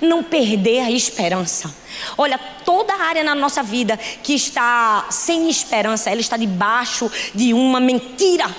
[0.00, 1.74] Não perder a esperança.
[2.16, 7.80] Olha, toda área na nossa vida que está sem esperança, ela está debaixo de uma
[7.80, 8.54] mentira.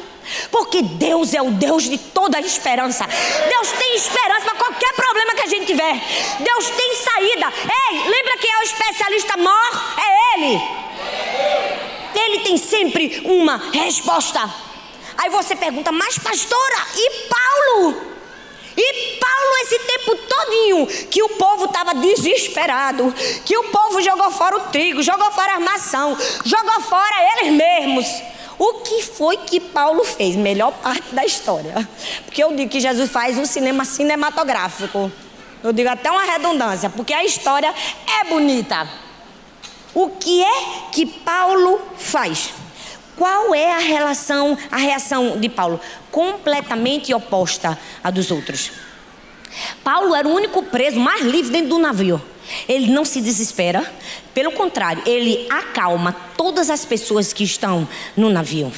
[0.52, 3.06] Porque Deus é o Deus de toda a esperança.
[3.06, 6.02] Deus tem esperança para qualquer problema que a gente tiver.
[6.40, 7.54] Deus tem saída.
[7.92, 9.96] Ei, lembra que é o especialista mor?
[9.98, 10.62] É Ele.
[12.16, 14.42] Ele tem sempre uma resposta.
[15.18, 18.17] Aí você pergunta, mas pastora, e Paulo?
[18.78, 23.12] E Paulo, esse tempo todinho, que o povo estava desesperado,
[23.44, 28.06] que o povo jogou fora o trigo, jogou fora a armação, jogou fora eles mesmos.
[28.60, 30.36] O que foi que Paulo fez?
[30.36, 31.88] Melhor parte da história.
[32.26, 35.12] Porque eu digo que Jesus faz um cinema cinematográfico.
[35.64, 37.74] Eu digo até uma redundância, porque a história
[38.22, 38.88] é bonita.
[39.94, 42.54] O que é que Paulo faz?
[43.18, 45.82] Qual é a relação, a reação de Paulo?
[46.12, 48.72] Completamente oposta à dos outros.
[49.84, 52.22] Paulo era o único preso mais livre dentro do navio.
[52.70, 53.92] Ele não se desespera,
[54.34, 58.72] pelo contrário, ele acalma todas as pessoas que estão no navio.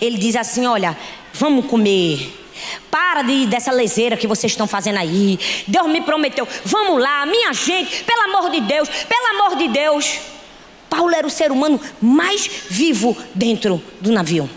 [0.00, 0.96] Ele diz assim: Olha,
[1.32, 2.42] vamos comer.
[2.90, 5.38] Para de dessa leseira que vocês estão fazendo aí.
[5.66, 6.46] Deus me prometeu.
[6.64, 10.33] Vamos lá, minha gente, pelo amor de Deus, pelo amor de Deus.
[10.96, 14.48] Paulo era o ser humano mais vivo dentro do navio.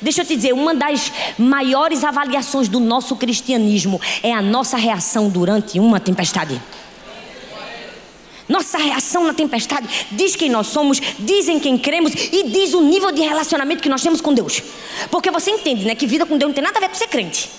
[0.00, 5.28] Deixa eu te dizer, uma das maiores avaliações do nosso cristianismo é a nossa reação
[5.28, 6.58] durante uma tempestade.
[8.48, 12.80] Nossa reação na tempestade diz quem nós somos, diz em quem cremos e diz o
[12.80, 14.62] nível de relacionamento que nós temos com Deus.
[15.10, 17.08] Porque você entende, né, que vida com Deus não tem nada a ver com ser
[17.08, 17.50] crente.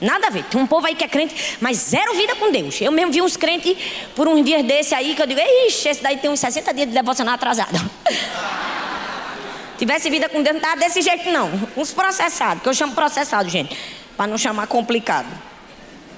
[0.00, 0.44] Nada a ver.
[0.44, 2.80] Tem um povo aí que é crente, mas zero vida com Deus.
[2.80, 3.76] Eu mesmo vi uns crentes
[4.14, 6.88] por uns dias desse aí que eu digo, ixi, esse daí tem uns 60 dias
[6.88, 7.78] de devocional atrasado.
[9.78, 11.50] Tivesse vida com Deus, não estava desse jeito, não.
[11.76, 13.76] Uns processados, que eu chamo processado, gente,
[14.16, 15.26] para não chamar complicado.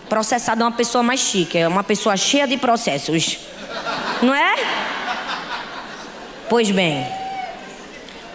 [0.08, 3.38] Processado é uma pessoa mais chique, é uma pessoa cheia de processos.
[4.22, 4.54] Não é?
[6.48, 7.06] Pois bem,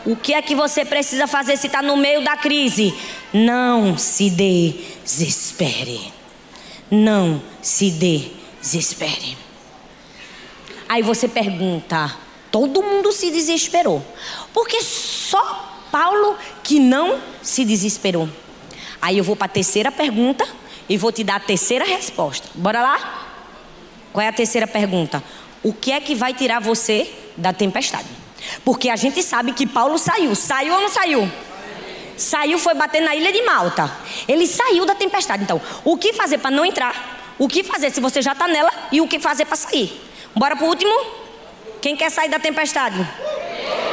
[0.06, 2.94] o que é que você precisa fazer se está no meio da crise?
[3.34, 6.14] Não se desespere.
[6.92, 9.38] Não se desespere.
[10.88, 12.16] Aí você pergunta:
[12.52, 14.06] todo mundo se desesperou.
[14.54, 18.30] Porque só Paulo que não se desesperou.
[19.02, 20.48] Aí eu vou para a terceira pergunta
[20.88, 22.48] e vou te dar a terceira resposta.
[22.54, 23.30] Bora lá?
[24.14, 25.24] Qual é a terceira pergunta?
[25.64, 28.08] O que é que vai tirar você da tempestade?
[28.64, 30.36] Porque a gente sabe que Paulo saiu.
[30.36, 31.32] Saiu ou não saiu?
[32.18, 33.92] Saiu, foi bater na ilha de Malta.
[34.28, 35.44] Ele saiu da tempestade.
[35.44, 37.36] Então, o que fazer para não entrar?
[37.40, 38.72] O que fazer se você já está nela?
[38.92, 40.00] E o que fazer para sair?
[40.36, 40.94] Bora pro último?
[41.82, 42.96] Quem quer sair da tempestade?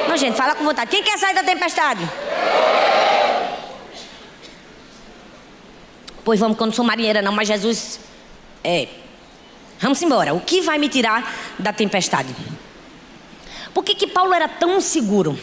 [0.08, 0.90] Não, gente, fala com vontade.
[0.90, 2.08] Quem quer sair da tempestade?
[6.24, 8.00] Pois vamos, quando sou marinheira, não, mas Jesus.
[8.62, 8.88] É.
[9.80, 10.34] Vamos embora.
[10.34, 12.34] O que vai me tirar da tempestade?
[13.72, 15.38] Por que, que Paulo era tão seguro?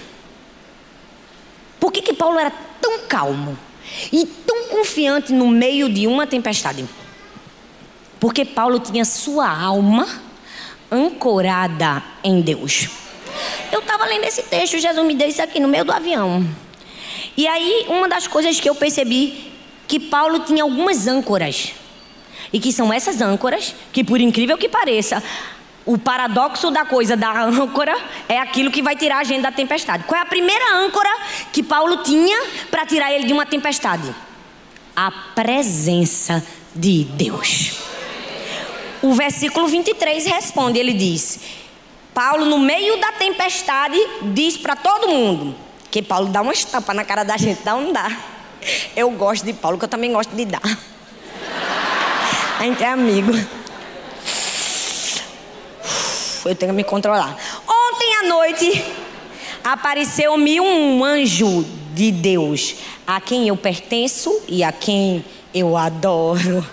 [1.80, 3.58] Por que, que Paulo era tão calmo
[4.12, 6.86] e tão confiante no meio de uma tempestade?
[8.20, 10.08] Porque Paulo tinha sua alma
[10.92, 12.90] ancorada em Deus.
[13.72, 16.46] Eu estava lendo esse texto, Jesus me deu isso aqui no meio do avião.
[17.36, 19.52] E aí, uma das coisas que eu percebi
[19.88, 21.74] que Paulo tinha algumas âncoras.
[22.52, 25.22] E que são essas âncoras que, por incrível que pareça,
[25.88, 27.98] o paradoxo da coisa da âncora
[28.28, 30.04] é aquilo que vai tirar a gente da tempestade.
[30.04, 31.10] Qual é a primeira âncora
[31.54, 32.38] que Paulo tinha
[32.70, 34.14] para tirar ele de uma tempestade?
[34.94, 36.46] A presença
[36.76, 37.80] de Deus.
[39.02, 41.40] O versículo 23 responde: ele diz:
[42.14, 43.98] Paulo, no meio da tempestade,
[44.34, 45.56] diz para todo mundo,
[45.90, 48.12] que Paulo dá uma estampa na cara da gente, dá ou não dá?
[48.94, 50.62] Eu gosto de Paulo, que eu também gosto de dar.
[52.60, 53.32] A gente é amigo.
[56.48, 57.36] Eu tenho que me controlar.
[57.68, 58.86] Ontem à noite
[59.64, 66.66] apareceu-me um anjo de Deus, a quem eu pertenço e a quem eu adoro.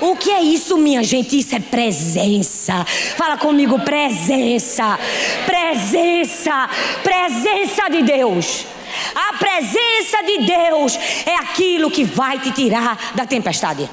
[0.00, 1.38] O que é isso, minha gente?
[1.38, 2.84] Isso é presença.
[3.16, 4.98] Fala comigo, presença.
[5.44, 6.68] Presença.
[7.02, 8.66] Presença de Deus.
[9.14, 13.90] A presença de Deus é aquilo que vai te tirar da tempestade.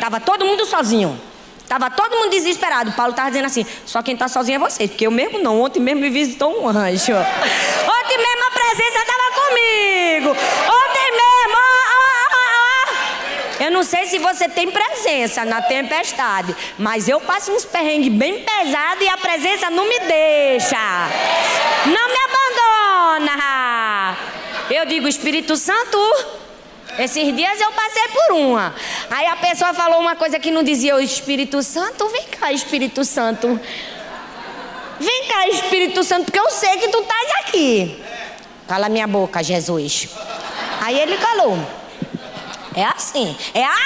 [0.00, 1.20] Tava todo mundo sozinho.
[1.72, 2.92] Tava todo mundo desesperado.
[2.92, 5.58] Paulo estava dizendo assim: só quem está sozinho é você, porque eu mesmo não.
[5.58, 7.14] Ontem mesmo me visitou um anjo.
[7.14, 10.28] Ontem mesmo a presença estava comigo.
[10.28, 11.56] Ontem mesmo.
[11.56, 17.50] Oh, oh, oh, eu não sei se você tem presença na tempestade, mas eu passo
[17.50, 21.08] uns perrengues bem pesados e a presença não me deixa.
[21.86, 22.18] Não me
[23.16, 24.18] abandona.
[24.70, 26.41] Eu digo, Espírito Santo.
[26.98, 28.74] Esses dias eu passei por uma.
[29.10, 32.06] Aí a pessoa falou uma coisa que não dizia o Espírito Santo.
[32.08, 33.60] Vem cá, Espírito Santo.
[35.00, 38.02] Vem cá, Espírito Santo, porque eu sei que tu estás aqui.
[38.68, 40.08] Cala minha boca, Jesus.
[40.80, 41.58] Aí ele calou.
[42.74, 43.76] É assim, é a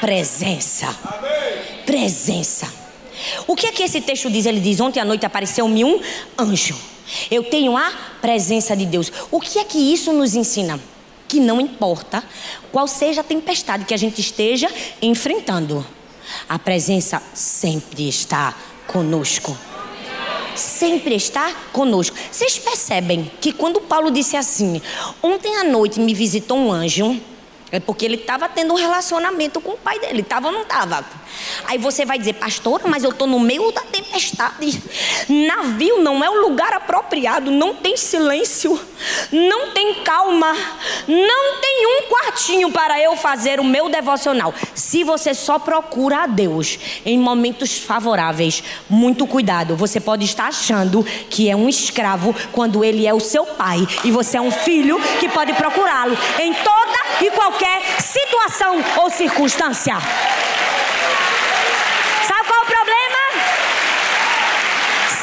[0.00, 0.94] presença.
[1.84, 2.72] Presença.
[3.46, 4.44] O que é que esse texto diz?
[4.44, 6.00] Ele diz: Ontem à noite apareceu-me um
[6.38, 6.76] anjo.
[7.30, 9.12] Eu tenho a presença de Deus.
[9.30, 10.78] O que é que isso nos ensina?
[11.28, 12.22] Que não importa
[12.72, 14.68] qual seja a tempestade que a gente esteja
[15.00, 15.86] enfrentando,
[16.48, 18.54] a presença sempre está
[18.86, 19.56] conosco.
[20.54, 22.16] Sempre está conosco.
[22.32, 24.80] Vocês percebem que quando Paulo disse assim:
[25.22, 27.20] Ontem à noite me visitou um anjo
[27.76, 31.04] é porque ele estava tendo um relacionamento com o pai dele, estava ou não estava?
[31.66, 34.82] Aí você vai dizer, pastora, mas eu estou no meio da tempestade.
[35.28, 38.80] Navio não é o lugar apropriado, não tem silêncio,
[39.30, 40.54] não tem calma,
[41.06, 44.54] não tem um quartinho para eu fazer o meu devocional.
[44.74, 51.04] Se você só procura a Deus em momentos favoráveis, muito cuidado, você pode estar achando
[51.28, 54.98] que é um escravo quando ele é o seu pai e você é um filho
[55.20, 59.94] que pode procurá-lo em toda e qualquer qualquer situação ou circunstância.
[62.26, 63.18] Sabe qual é o problema?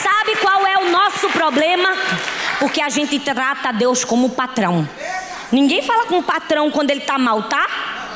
[0.01, 1.97] Sabe qual é o nosso problema?
[2.59, 4.87] Porque a gente trata Deus como patrão.
[5.51, 7.65] Ninguém fala com o patrão quando ele está mal, tá?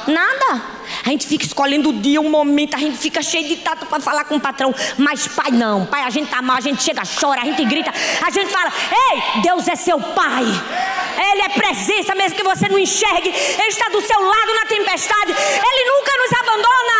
[0.08, 0.78] Nada.
[1.06, 4.00] A gente fica escolhendo o dia, o momento, a gente fica cheio de tato para
[4.00, 4.74] falar com o patrão.
[4.98, 7.92] Mas pai não, pai, a gente tá mal, a gente chega, chora, a gente grita,
[8.26, 10.46] a gente fala: Ei, Deus é seu pai.
[11.18, 13.30] Ele é presença, mesmo que você não enxergue.
[13.30, 15.32] Ele está do seu lado na tempestade.
[15.32, 16.98] Ele nunca nos abandona.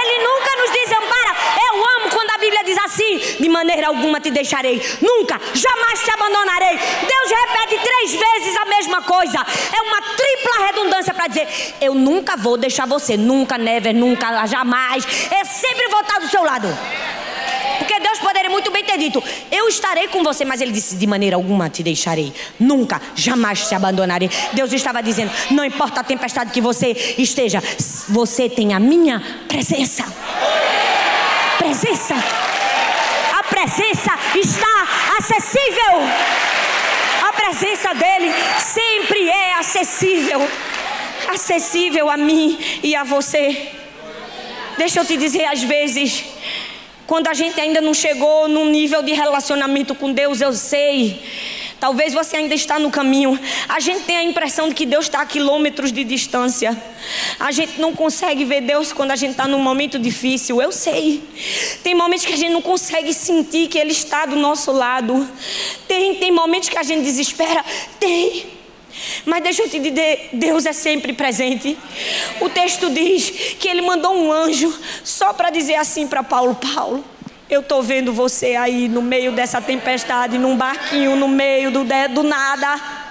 [0.00, 1.36] Ele nunca nos desampara.
[1.68, 4.80] Eu amo quando a Bíblia diz assim: De maneira alguma te deixarei.
[5.00, 6.78] Nunca, jamais te abandonarei.
[6.78, 9.38] Deus repete três vezes a mesma coisa.
[9.38, 13.16] É uma tripla redundância para dizer: Eu nunca vou deixar você.
[13.16, 15.04] Nunca, never, nunca, jamais.
[15.04, 16.68] Eu sempre vou estar do seu lado.
[18.34, 21.70] Poderia muito bem ter dito: Eu estarei com você, mas ele disse: De maneira alguma
[21.70, 24.28] te deixarei, nunca, jamais te abandonarei.
[24.52, 27.62] Deus estava dizendo: Não importa a tempestade que você esteja,
[28.08, 30.04] você tem a minha presença.
[31.58, 32.14] Presença.
[33.38, 35.94] A presença está acessível.
[37.28, 40.44] A presença dele sempre é acessível
[41.32, 43.70] acessível a mim e a você.
[44.76, 46.33] Deixa eu te dizer, às vezes,
[47.06, 51.22] quando a gente ainda não chegou num nível de relacionamento com Deus, eu sei.
[51.78, 53.38] Talvez você ainda está no caminho.
[53.68, 56.74] A gente tem a impressão de que Deus está a quilômetros de distância.
[57.38, 60.62] A gente não consegue ver Deus quando a gente está num momento difícil.
[60.62, 61.22] Eu sei.
[61.82, 65.28] Tem momentos que a gente não consegue sentir que Ele está do nosso lado.
[65.86, 67.62] Tem, tem momentos que a gente desespera.
[68.00, 68.53] Tem.
[69.24, 71.78] Mas deixa eu te dizer, Deus é sempre presente.
[72.40, 74.72] O texto diz que ele mandou um anjo
[75.02, 77.04] só para dizer assim para Paulo: Paulo,
[77.48, 82.22] eu estou vendo você aí no meio dessa tempestade, num barquinho, no meio do, do
[82.22, 83.04] nada.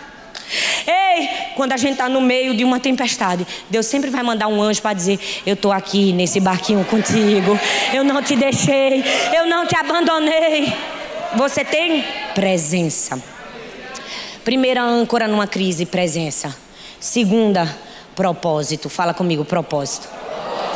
[0.85, 4.61] Ei, quando a gente está no meio de uma tempestade, Deus sempre vai mandar um
[4.61, 7.59] anjo para dizer: Eu estou aqui nesse barquinho contigo,
[7.91, 9.03] eu não te deixei,
[9.35, 10.73] eu não te abandonei.
[11.35, 12.05] Você tem
[12.35, 13.32] presença.
[14.43, 16.55] Primeira âncora numa crise, presença.
[16.99, 17.77] Segunda,
[18.15, 18.89] propósito.
[18.89, 20.07] Fala comigo, propósito.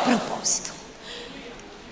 [0.04, 0.72] Propósito.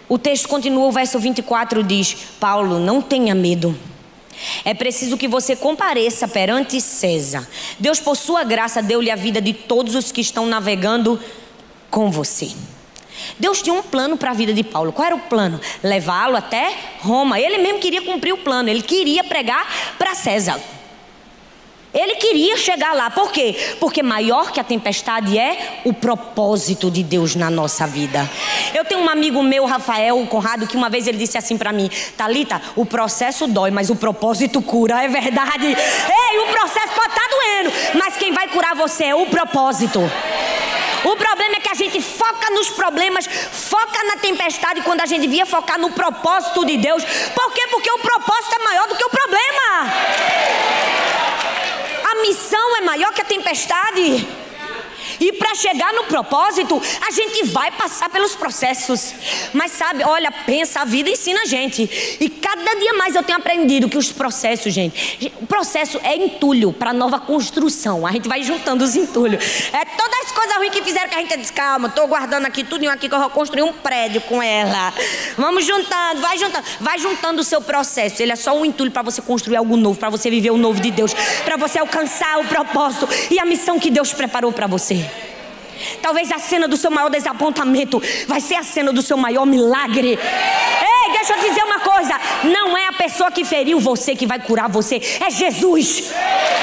[0.09, 3.77] O texto continua, o verso 24 diz: Paulo, não tenha medo.
[4.65, 7.47] É preciso que você compareça perante César.
[7.79, 11.21] Deus, por sua graça, deu-lhe a vida de todos os que estão navegando
[11.91, 12.51] com você.
[13.39, 14.93] Deus tinha um plano para a vida de Paulo.
[14.93, 15.61] Qual era o plano?
[15.83, 17.41] Levá-lo até Roma.
[17.41, 18.69] Ele mesmo queria cumprir o plano.
[18.69, 19.67] Ele queria pregar
[19.99, 20.61] para César.
[21.97, 23.09] Ele queria chegar lá.
[23.09, 23.77] Por quê?
[23.81, 28.31] Porque maior que a tempestade é o propósito de Deus na nossa vida.
[28.75, 31.91] Eu tenho um amigo meu, Rafael Conrado, que uma vez ele disse assim para mim:
[32.15, 35.03] Talita, o processo dói, mas o propósito cura.
[35.03, 35.67] É verdade.
[35.67, 40.01] Ei, o processo pode estar tá doendo, mas quem vai curar você é o propósito.
[41.05, 45.23] O problema é que a gente foca nos problemas, foca na tempestade, quando a gente
[45.23, 47.03] devia focar no propósito de Deus.
[47.05, 47.69] Por quê?
[47.71, 50.96] Porque o propósito é maior do que o problema
[52.23, 54.46] missão é maior que a tempestade.
[55.21, 59.15] E para chegar no propósito, a gente vai passar pelos processos.
[59.53, 61.83] Mas sabe, olha, pensa, a vida ensina a gente.
[62.21, 66.73] E cada dia mais eu tenho aprendido que os processos, gente, o processo é entulho
[66.73, 68.07] para nova construção.
[68.07, 69.45] A gente vai juntando os entulhos.
[69.73, 72.65] É todas as coisas ruins que fizeram que a gente diz, calma, estou guardando aqui
[72.65, 74.93] tudo aqui que eu vou construir um prédio com ela.
[75.37, 78.23] Vamos juntando, vai juntando, vai juntando o seu processo.
[78.23, 80.81] Ele é só um entulho para você construir algo novo, para você viver o novo
[80.81, 81.15] de Deus,
[81.45, 85.06] para você alcançar o propósito e a missão que Deus preparou para você.
[86.03, 90.19] Talvez a cena do seu maior desapontamento vai ser a cena do seu maior milagre.
[90.19, 94.39] Ei, deixa eu dizer uma coisa: não é a pessoa que feriu você que vai
[94.39, 96.13] curar você, é Jesus.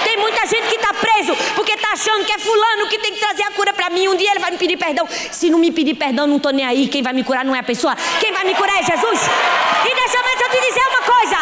[0.04, 3.20] Tem muita gente que está preso porque está achando que é fulano que tem que
[3.20, 4.08] trazer a cura para mim.
[4.08, 5.08] Um dia ele vai me pedir perdão.
[5.32, 6.88] Se não me pedir perdão, não estou nem aí.
[6.88, 9.20] Quem vai me curar não é a pessoa, quem vai me curar é Jesus.
[9.86, 11.38] E deixa eu te dizer uma coisa: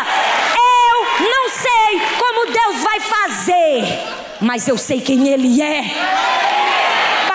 [0.56, 3.84] eu não sei como Deus vai fazer,
[4.42, 6.61] mas eu sei quem Ele é.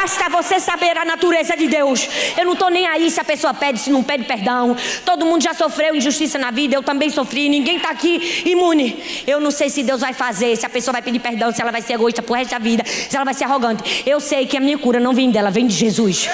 [0.07, 2.09] Basta você saber a natureza de Deus.
[2.39, 4.77] Eu não estou nem aí se a pessoa pede, se não pede perdão.
[5.05, 7.49] Todo mundo já sofreu injustiça na vida, eu também sofri.
[7.49, 9.03] Ninguém está aqui imune.
[9.27, 11.73] Eu não sei se Deus vai fazer, se a pessoa vai pedir perdão, se ela
[11.73, 14.05] vai ser egoísta pro resto da vida, se ela vai ser arrogante.
[14.07, 16.31] Eu sei que a minha cura não vem dela, vem de Jesus.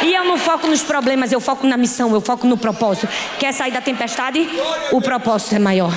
[0.00, 3.10] E eu não foco nos problemas, eu foco na missão, eu foco no propósito.
[3.38, 4.48] Quer sair da tempestade?
[4.90, 5.92] O propósito é maior.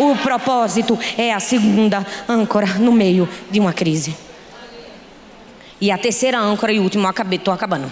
[0.00, 4.27] O propósito é a segunda âncora no meio de uma crise.
[5.80, 7.90] E a terceira âncora e última, estou acabando.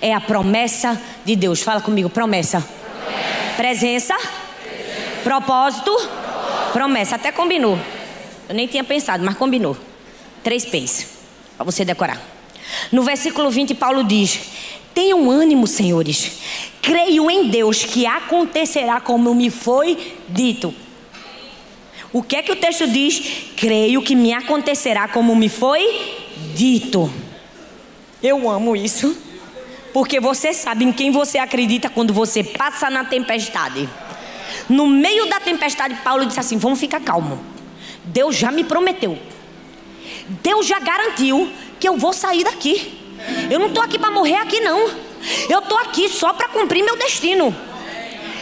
[0.00, 1.60] É a promessa de Deus.
[1.60, 2.60] Fala comigo, promessa.
[2.60, 3.56] promessa.
[3.56, 4.14] Presença.
[4.14, 5.22] Presença.
[5.22, 5.92] Propósito.
[5.92, 6.72] Propósito.
[6.72, 7.16] Promessa.
[7.16, 7.78] Até combinou.
[8.48, 9.76] Eu nem tinha pensado, mas combinou.
[10.42, 11.08] Três P's.
[11.56, 12.20] Para você decorar.
[12.90, 14.40] No versículo 20, Paulo diz:
[14.94, 16.38] Tenham ânimo, senhores.
[16.80, 20.72] Creio em Deus que acontecerá como me foi dito.
[22.12, 23.50] O que é que o texto diz?
[23.56, 26.24] Creio que me acontecerá como me foi
[26.54, 27.12] dito.
[28.22, 29.16] Eu amo isso.
[29.92, 33.88] Porque você sabe em quem você acredita quando você passa na tempestade.
[34.68, 37.38] No meio da tempestade, Paulo disse assim: Vamos ficar calmo.
[38.04, 39.18] Deus já me prometeu.
[40.42, 41.50] Deus já garantiu
[41.80, 43.00] que eu vou sair daqui.
[43.50, 44.90] Eu não estou aqui para morrer aqui, não.
[45.48, 47.54] Eu estou aqui só para cumprir meu destino.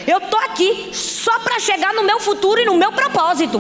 [0.07, 3.59] Eu estou aqui só para chegar no meu futuro e no meu propósito.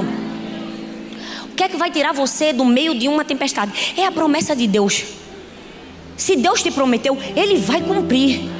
[1.44, 3.94] O que é que vai tirar você do meio de uma tempestade?
[3.96, 5.04] É a promessa de Deus.
[6.16, 8.50] Se Deus te prometeu, Ele vai cumprir.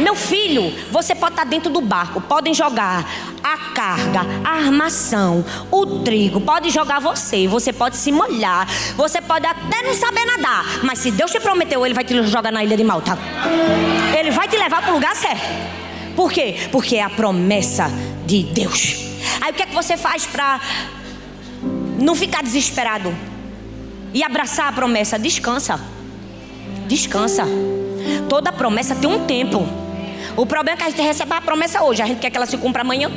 [0.00, 3.04] Meu filho, você pode estar dentro do barco, podem jogar
[3.42, 9.44] a carga, a armação, o trigo, pode jogar você, você pode se molhar, você pode
[9.44, 12.76] até não saber nadar, mas se Deus te prometeu, Ele vai te jogar na ilha
[12.76, 13.18] de Malta.
[14.16, 15.42] Ele vai te levar para o lugar certo.
[16.14, 16.68] Por quê?
[16.70, 17.90] Porque é a promessa
[18.24, 19.04] de Deus.
[19.40, 20.60] Aí o que é que você faz para
[21.98, 23.12] não ficar desesperado
[24.14, 25.18] e abraçar a promessa?
[25.18, 25.97] Descansa.
[26.88, 27.44] Descansa.
[28.28, 29.66] Toda promessa tem um tempo.
[30.36, 32.46] O problema é que a gente recebe a promessa hoje, a gente quer que ela
[32.46, 33.10] se cumpra amanhã.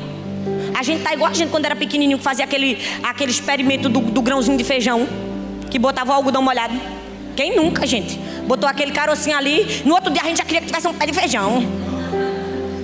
[0.78, 4.00] A gente tá igual a gente quando era pequenininho que fazia aquele, aquele experimento do,
[4.00, 5.08] do grãozinho de feijão,
[5.70, 6.74] que botava o algodão molhado.
[7.36, 8.20] Quem nunca, gente?
[8.48, 11.06] Botou aquele carocinho ali, no outro dia a gente já queria que tivesse um pé
[11.06, 11.64] de feijão.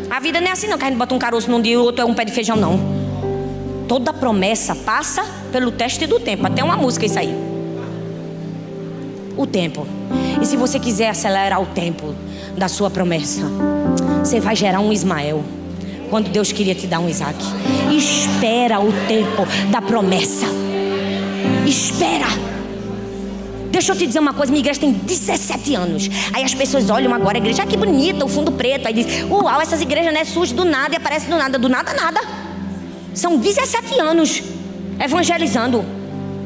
[0.09, 1.77] A vida não é assim não, que a gente bota um caroço num dia e
[1.77, 2.79] o outro é um pé de feijão, não.
[3.87, 6.45] Toda promessa passa pelo teste do tempo.
[6.45, 7.56] Até uma música isso aí.
[9.37, 9.87] O tempo.
[10.41, 12.13] E se você quiser acelerar o tempo
[12.57, 13.41] da sua promessa,
[14.19, 15.43] você vai gerar um Ismael.
[16.09, 17.37] Quando Deus queria te dar um Isaac.
[17.95, 20.45] Espera o tempo da promessa.
[21.65, 22.27] Espera.
[23.69, 26.09] Deixa eu te dizer uma coisa, minha igreja tem 17 anos.
[26.33, 28.87] Aí as pessoas olham agora a igreja, ah, que bonita, o fundo preto.
[28.87, 31.59] Aí diz, uau, essas igrejas não é surgem do nada e aparecem do nada.
[31.59, 32.19] Do nada, nada.
[33.13, 34.41] São 17 anos
[34.99, 35.85] evangelizando.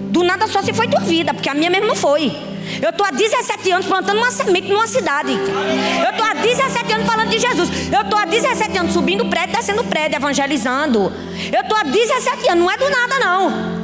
[0.09, 2.50] Do nada só se foi tua vida, porque a minha mesmo não foi.
[2.82, 5.32] Eu estou há 17 anos plantando uma semente numa cidade.
[5.32, 7.69] Eu estou há 17 anos falando de Jesus.
[7.91, 11.11] Eu estou há 17 anos subindo prédio, descendo prédio, evangelizando.
[11.51, 13.82] Eu estou há 17 anos, não é do nada não.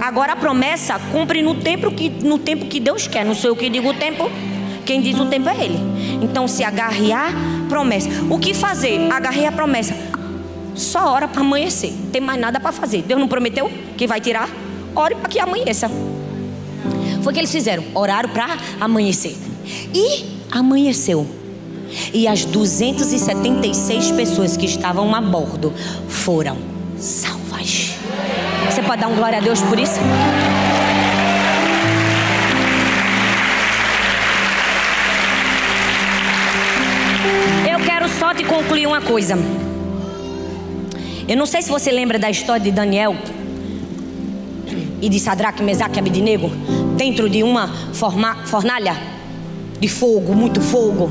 [0.00, 3.24] Agora a promessa cumpre no tempo que, no tempo que Deus quer.
[3.24, 4.30] Não sou eu que digo o tempo.
[4.84, 5.78] Quem diz o tempo é Ele.
[6.22, 7.28] Então se agarre a
[7.68, 8.08] promessa.
[8.30, 9.10] O que fazer?
[9.10, 9.94] Agarre a promessa.
[10.74, 11.92] Só hora para amanhecer.
[11.92, 13.02] Não tem mais nada para fazer.
[13.02, 14.48] Deus não prometeu que vai tirar?
[14.94, 15.90] Ore para que amanheça.
[17.26, 17.82] Foi que eles fizeram.
[17.92, 19.36] Oraram para amanhecer.
[19.92, 21.26] E amanheceu.
[22.14, 25.74] E as 276 pessoas que estavam a bordo
[26.06, 26.56] foram
[26.96, 27.96] salvas.
[28.70, 29.98] Você pode dar um glória a Deus por isso?
[37.68, 39.36] Eu quero só te concluir uma coisa.
[41.26, 43.16] Eu não sei se você lembra da história de Daniel
[45.06, 46.50] e de Sadraque, Mesaque e Abidinego
[46.96, 47.68] dentro de uma
[48.44, 48.96] fornalha
[49.78, 51.10] de fogo, muito fogo.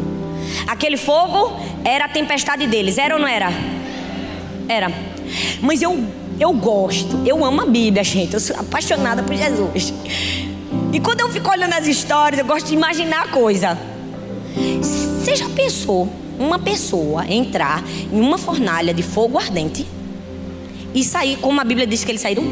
[0.68, 3.50] Aquele fogo era a tempestade deles, era ou não era?
[4.68, 4.92] Era.
[5.62, 5.98] Mas eu,
[6.40, 8.34] eu gosto, eu amo a Bíblia, gente.
[8.34, 9.94] Eu sou apaixonada por Jesus.
[10.92, 13.78] E quando eu fico olhando as histórias, eu gosto de imaginar a coisa.
[14.82, 17.82] Você já pensou uma pessoa entrar
[18.12, 19.88] em uma fornalha de fogo ardente
[20.96, 22.44] e sair como a Bíblia diz que eles saíram?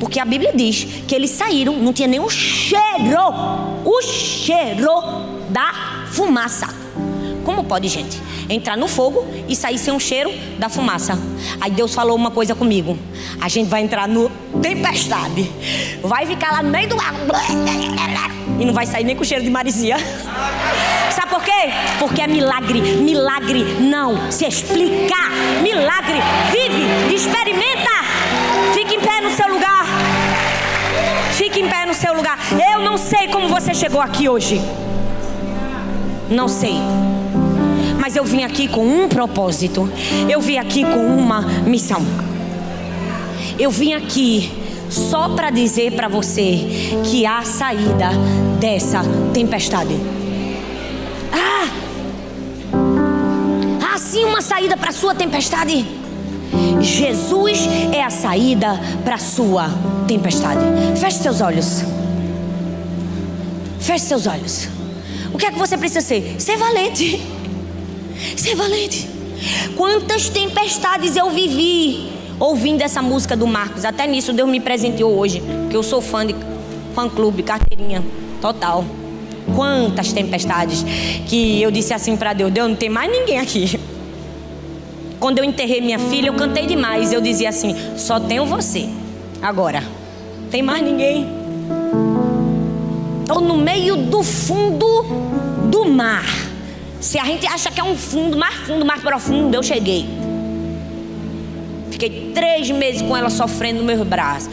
[0.00, 2.80] Porque a Bíblia diz que eles saíram, não tinha o cheiro,
[3.84, 4.90] o cheiro
[5.50, 6.75] da fumaça.
[7.46, 8.20] Como pode, gente,
[8.50, 11.16] entrar no fogo e sair sem um cheiro da fumaça?
[11.60, 12.98] Aí Deus falou uma coisa comigo:
[13.40, 14.28] a gente vai entrar no
[14.60, 15.48] tempestade,
[16.02, 17.14] vai ficar lá no meio do ar
[18.58, 19.96] e não vai sair nem com cheiro de marisia.
[21.12, 21.70] Sabe por quê?
[22.00, 22.80] Porque é milagre.
[22.80, 25.14] Milagre não se explica.
[25.62, 26.18] Milagre
[26.50, 27.92] vive, experimenta.
[28.74, 29.86] Fique em pé no seu lugar.
[31.30, 32.40] Fique em pé no seu lugar.
[32.72, 34.60] Eu não sei como você chegou aqui hoje.
[36.28, 36.76] Não sei
[38.06, 39.90] mas eu vim aqui com um propósito.
[40.28, 42.00] Eu vim aqui com uma missão.
[43.58, 44.48] Eu vim aqui
[44.88, 48.10] só para dizer para você que há saída
[48.60, 49.02] dessa
[49.34, 49.96] tempestade.
[51.32, 51.68] Ah!
[53.92, 55.84] Há sim uma saída para sua tempestade.
[56.80, 59.68] Jesus é a saída para sua
[60.06, 60.60] tempestade.
[61.00, 61.82] Feche seus olhos.
[63.80, 64.68] Feche seus olhos.
[65.34, 66.36] O que é que você precisa ser?
[66.38, 67.34] Ser valente.
[68.36, 69.08] Ser valente.
[69.76, 73.84] Quantas tempestades eu vivi ouvindo essa música do Marcos.
[73.84, 75.42] Até nisso Deus me presenteou hoje.
[75.70, 76.34] Que eu sou fã de
[76.94, 78.02] fã clube, carteirinha
[78.40, 78.84] total.
[79.54, 80.84] Quantas tempestades
[81.28, 83.78] que eu disse assim para Deus: Deus, não tem mais ninguém aqui.
[85.20, 87.12] Quando eu enterrei minha filha, eu cantei demais.
[87.12, 88.88] Eu dizia assim: só tenho você.
[89.40, 89.82] Agora,
[90.50, 91.28] tem mais ninguém.
[93.22, 94.86] Estou no meio do fundo
[95.70, 96.45] do mar.
[97.06, 100.08] Se a gente acha que é um fundo, mais fundo, mais profundo, eu cheguei.
[101.88, 104.52] Fiquei três meses com ela sofrendo nos meus braços.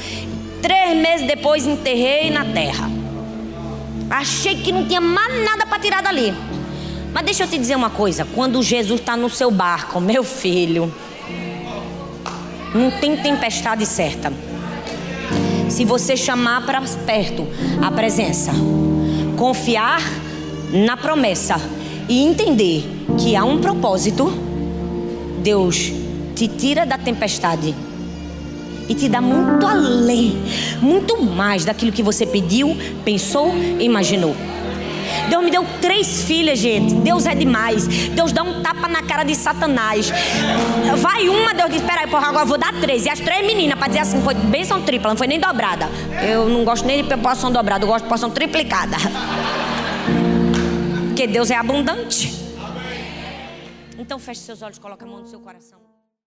[0.62, 2.91] Três meses depois enterrei na terra.
[4.08, 6.32] Achei que não tinha mais nada para tirar dali.
[7.12, 10.93] Mas deixa eu te dizer uma coisa: quando Jesus está no seu barco, meu filho,
[12.72, 14.32] não tem tempestade certa.
[15.70, 17.47] Se você chamar para perto
[17.82, 18.51] a presença,
[19.38, 20.04] confiar
[20.72, 21.60] na promessa
[22.08, 22.84] e entender
[23.18, 24.32] que há um propósito,
[25.41, 25.91] Deus
[26.36, 27.76] te tira da tempestade
[28.88, 30.41] e te dá muito além,
[30.82, 34.36] muito mais daquilo que você pediu, pensou e imaginou.
[35.30, 36.93] Deus me deu três filhas, gente.
[36.95, 37.88] Deus é demais.
[37.88, 40.12] Deus dá um tapa na cara de Satanás.
[40.97, 43.06] Vai uma, Deus diz: Peraí, porra, agora vou dar três.
[43.06, 45.89] E as três meninas, para dizer assim, foi bênção tripla, não foi nem dobrada.
[46.28, 48.97] Eu não gosto nem de porção dobrada, eu gosto de porção triplicada.
[51.14, 52.32] Porque Deus é abundante.
[53.99, 55.83] Então feche seus olhos, coloque a mão no seu coração.